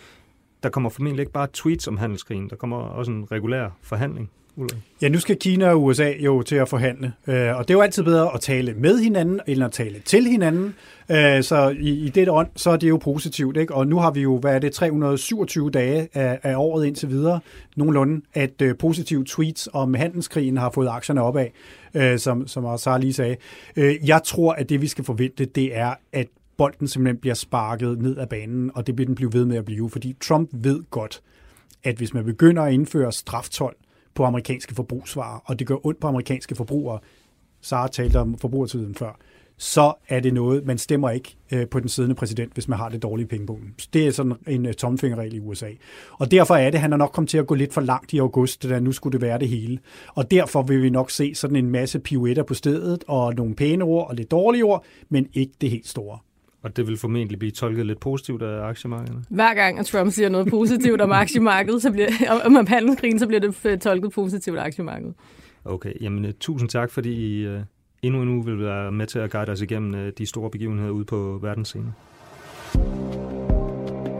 der 0.63 0.69
kommer 0.69 0.89
formentlig 0.89 1.21
ikke 1.21 1.31
bare 1.31 1.47
tweets 1.53 1.87
om 1.87 1.97
handelskrigen, 1.97 2.49
der 2.49 2.55
kommer 2.55 2.77
også 2.77 3.11
en 3.11 3.31
regulær 3.31 3.69
forhandling 3.81 4.31
Ulrik? 4.57 4.81
Ja, 5.01 5.09
nu 5.09 5.19
skal 5.19 5.37
Kina 5.39 5.69
og 5.69 5.83
USA 5.83 6.13
jo 6.19 6.41
til 6.41 6.55
at 6.55 6.69
forhandle, 6.69 7.13
øh, 7.27 7.57
og 7.57 7.67
det 7.67 7.73
er 7.73 7.77
jo 7.77 7.81
altid 7.81 8.03
bedre 8.03 8.33
at 8.33 8.41
tale 8.41 8.73
med 8.73 8.99
hinanden, 8.99 9.39
end 9.47 9.63
at 9.63 9.71
tale 9.71 9.99
til 10.05 10.25
hinanden. 10.25 10.75
Øh, 11.11 11.43
så 11.43 11.75
i, 11.79 11.89
i 11.89 12.09
det 12.09 12.29
ånd, 12.29 12.47
så 12.55 12.69
er 12.69 12.77
det 12.77 12.89
jo 12.89 12.97
positivt, 12.97 13.57
ikke? 13.57 13.75
Og 13.75 13.87
nu 13.87 13.99
har 13.99 14.11
vi 14.11 14.21
jo, 14.21 14.37
hvad 14.37 14.55
er 14.55 14.59
det, 14.59 14.73
327 14.73 15.71
dage 15.71 16.09
af, 16.13 16.39
af 16.43 16.55
året 16.55 16.85
indtil 16.85 17.09
videre, 17.09 17.39
nogenlunde, 17.75 18.21
at 18.33 18.61
øh, 18.61 18.77
positive 18.77 19.25
tweets 19.27 19.69
om 19.73 19.93
handelskrigen 19.93 20.57
har 20.57 20.69
fået 20.69 20.87
aktierne 20.87 21.21
opad, 21.21 21.47
øh, 21.93 22.19
som, 22.19 22.47
som 22.47 22.65
også 22.65 22.97
lige 22.97 23.13
sagde. 23.13 23.35
Øh, 23.75 23.95
jeg 24.07 24.21
tror, 24.23 24.53
at 24.53 24.69
det 24.69 24.81
vi 24.81 24.87
skal 24.87 25.03
forvente, 25.03 25.45
det 25.45 25.77
er, 25.77 25.93
at 26.13 26.27
bolden 26.57 26.87
simpelthen 26.87 27.17
bliver 27.17 27.35
sparket 27.35 28.01
ned 28.01 28.17
af 28.17 28.29
banen, 28.29 28.71
og 28.75 28.87
det 28.87 28.95
bliver 28.95 29.05
den 29.05 29.15
blive 29.15 29.33
ved 29.33 29.45
med 29.45 29.57
at 29.57 29.65
blive, 29.65 29.89
fordi 29.89 30.15
Trump 30.21 30.49
ved 30.53 30.83
godt, 30.89 31.21
at 31.83 31.95
hvis 31.95 32.13
man 32.13 32.25
begynder 32.25 32.63
at 32.63 32.73
indføre 32.73 33.11
straftold, 33.11 33.75
på 34.17 34.23
amerikanske 34.23 34.75
forbrugsvarer, 34.75 35.39
og 35.45 35.59
det 35.59 35.67
gør 35.67 35.85
ondt 35.85 35.99
på 35.99 36.07
amerikanske 36.07 36.55
forbrugere, 36.55 36.99
Sara 37.61 37.87
talte 37.87 38.19
om 38.19 38.37
forbrugertiden 38.37 38.95
før, 38.95 39.19
så 39.57 39.93
er 40.09 40.19
det 40.19 40.33
noget, 40.33 40.65
man 40.65 40.77
stemmer 40.77 41.09
ikke 41.09 41.37
øh, 41.51 41.67
på 41.67 41.79
den 41.79 41.89
siddende 41.89 42.15
præsident, 42.15 42.53
hvis 42.53 42.67
man 42.67 42.79
har 42.79 42.89
det 42.89 43.03
dårlige 43.03 43.27
pengebog. 43.27 43.59
Det 43.93 44.07
er 44.07 44.11
sådan 44.11 44.33
en 44.47 44.65
øh, 44.65 44.69
uh, 44.69 44.73
tomfingerregel 44.73 45.33
i 45.33 45.39
USA. 45.39 45.69
Og 46.11 46.31
derfor 46.31 46.55
er 46.55 46.69
det, 46.69 46.79
han 46.79 46.93
er 46.93 46.97
nok 46.97 47.11
kommet 47.13 47.29
til 47.29 47.37
at 47.37 47.47
gå 47.47 47.55
lidt 47.55 47.73
for 47.73 47.81
langt 47.81 48.13
i 48.13 48.17
august, 48.17 48.63
da 48.63 48.79
nu 48.79 48.91
skulle 48.91 49.11
det 49.11 49.21
være 49.21 49.39
det 49.39 49.49
hele. 49.49 49.79
Og 50.15 50.31
derfor 50.31 50.61
vil 50.61 50.83
vi 50.83 50.89
nok 50.89 51.11
se 51.11 51.35
sådan 51.35 51.55
en 51.55 51.69
masse 51.69 51.99
pirouetter 51.99 52.43
på 52.43 52.53
stedet, 52.53 53.03
og 53.07 53.33
nogle 53.33 53.55
pæne 53.55 53.83
ord 53.83 54.09
og 54.09 54.15
lidt 54.15 54.31
dårlige 54.31 54.65
ord, 54.65 54.85
men 55.09 55.27
ikke 55.33 55.53
det 55.61 55.69
helt 55.69 55.87
store. 55.87 56.19
Og 56.61 56.77
det 56.77 56.87
vil 56.87 56.97
formentlig 56.97 57.39
blive 57.39 57.51
tolket 57.51 57.85
lidt 57.85 57.99
positivt 57.99 58.41
af 58.41 58.61
aktiemarkederne. 58.61 59.23
Hver 59.29 59.53
gang, 59.53 59.79
at 59.79 59.85
Trump 59.85 60.11
siger 60.11 60.29
noget 60.29 60.47
positivt 60.49 61.01
om 61.01 61.11
aktiemarkedet, 61.11 61.81
så 61.81 61.91
bliver, 61.91 62.07
om 62.45 62.67
handelskrigen, 62.67 63.19
så 63.19 63.27
bliver 63.27 63.39
det 63.39 63.81
tolket 63.81 64.11
positivt 64.11 64.57
af 64.57 64.63
aktiemarkedet. 64.63 65.13
Okay, 65.65 65.93
jamen 66.01 66.25
uh, 66.25 66.31
tusind 66.39 66.69
tak, 66.69 66.91
fordi 66.91 67.09
I 67.09 67.47
uh, 67.47 67.59
endnu 68.01 68.21
en 68.21 68.29
uge 68.29 68.45
vil 68.45 68.59
være 68.59 68.91
med 68.91 69.05
til 69.05 69.19
at 69.19 69.31
guide 69.31 69.51
os 69.51 69.61
igennem 69.61 69.93
uh, 69.93 70.09
de 70.17 70.25
store 70.25 70.49
begivenheder 70.49 70.89
ude 70.89 71.05
på 71.05 71.39
verdensscenen. 71.41 71.95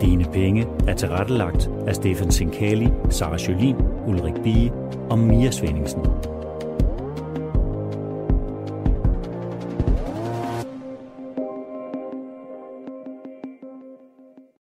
Dine 0.02 0.26
penge 0.34 0.68
er 0.88 0.94
tilrettelagt 0.94 1.70
af 1.88 1.96
Stefan 1.96 2.32
Sinkali, 2.32 2.88
Sara 3.10 3.38
Jolin, 3.48 3.76
Ulrik 4.08 4.44
Bie 4.44 4.72
og 5.10 5.20
Mia 5.20 5.52
Svendingsen. 5.52 6.02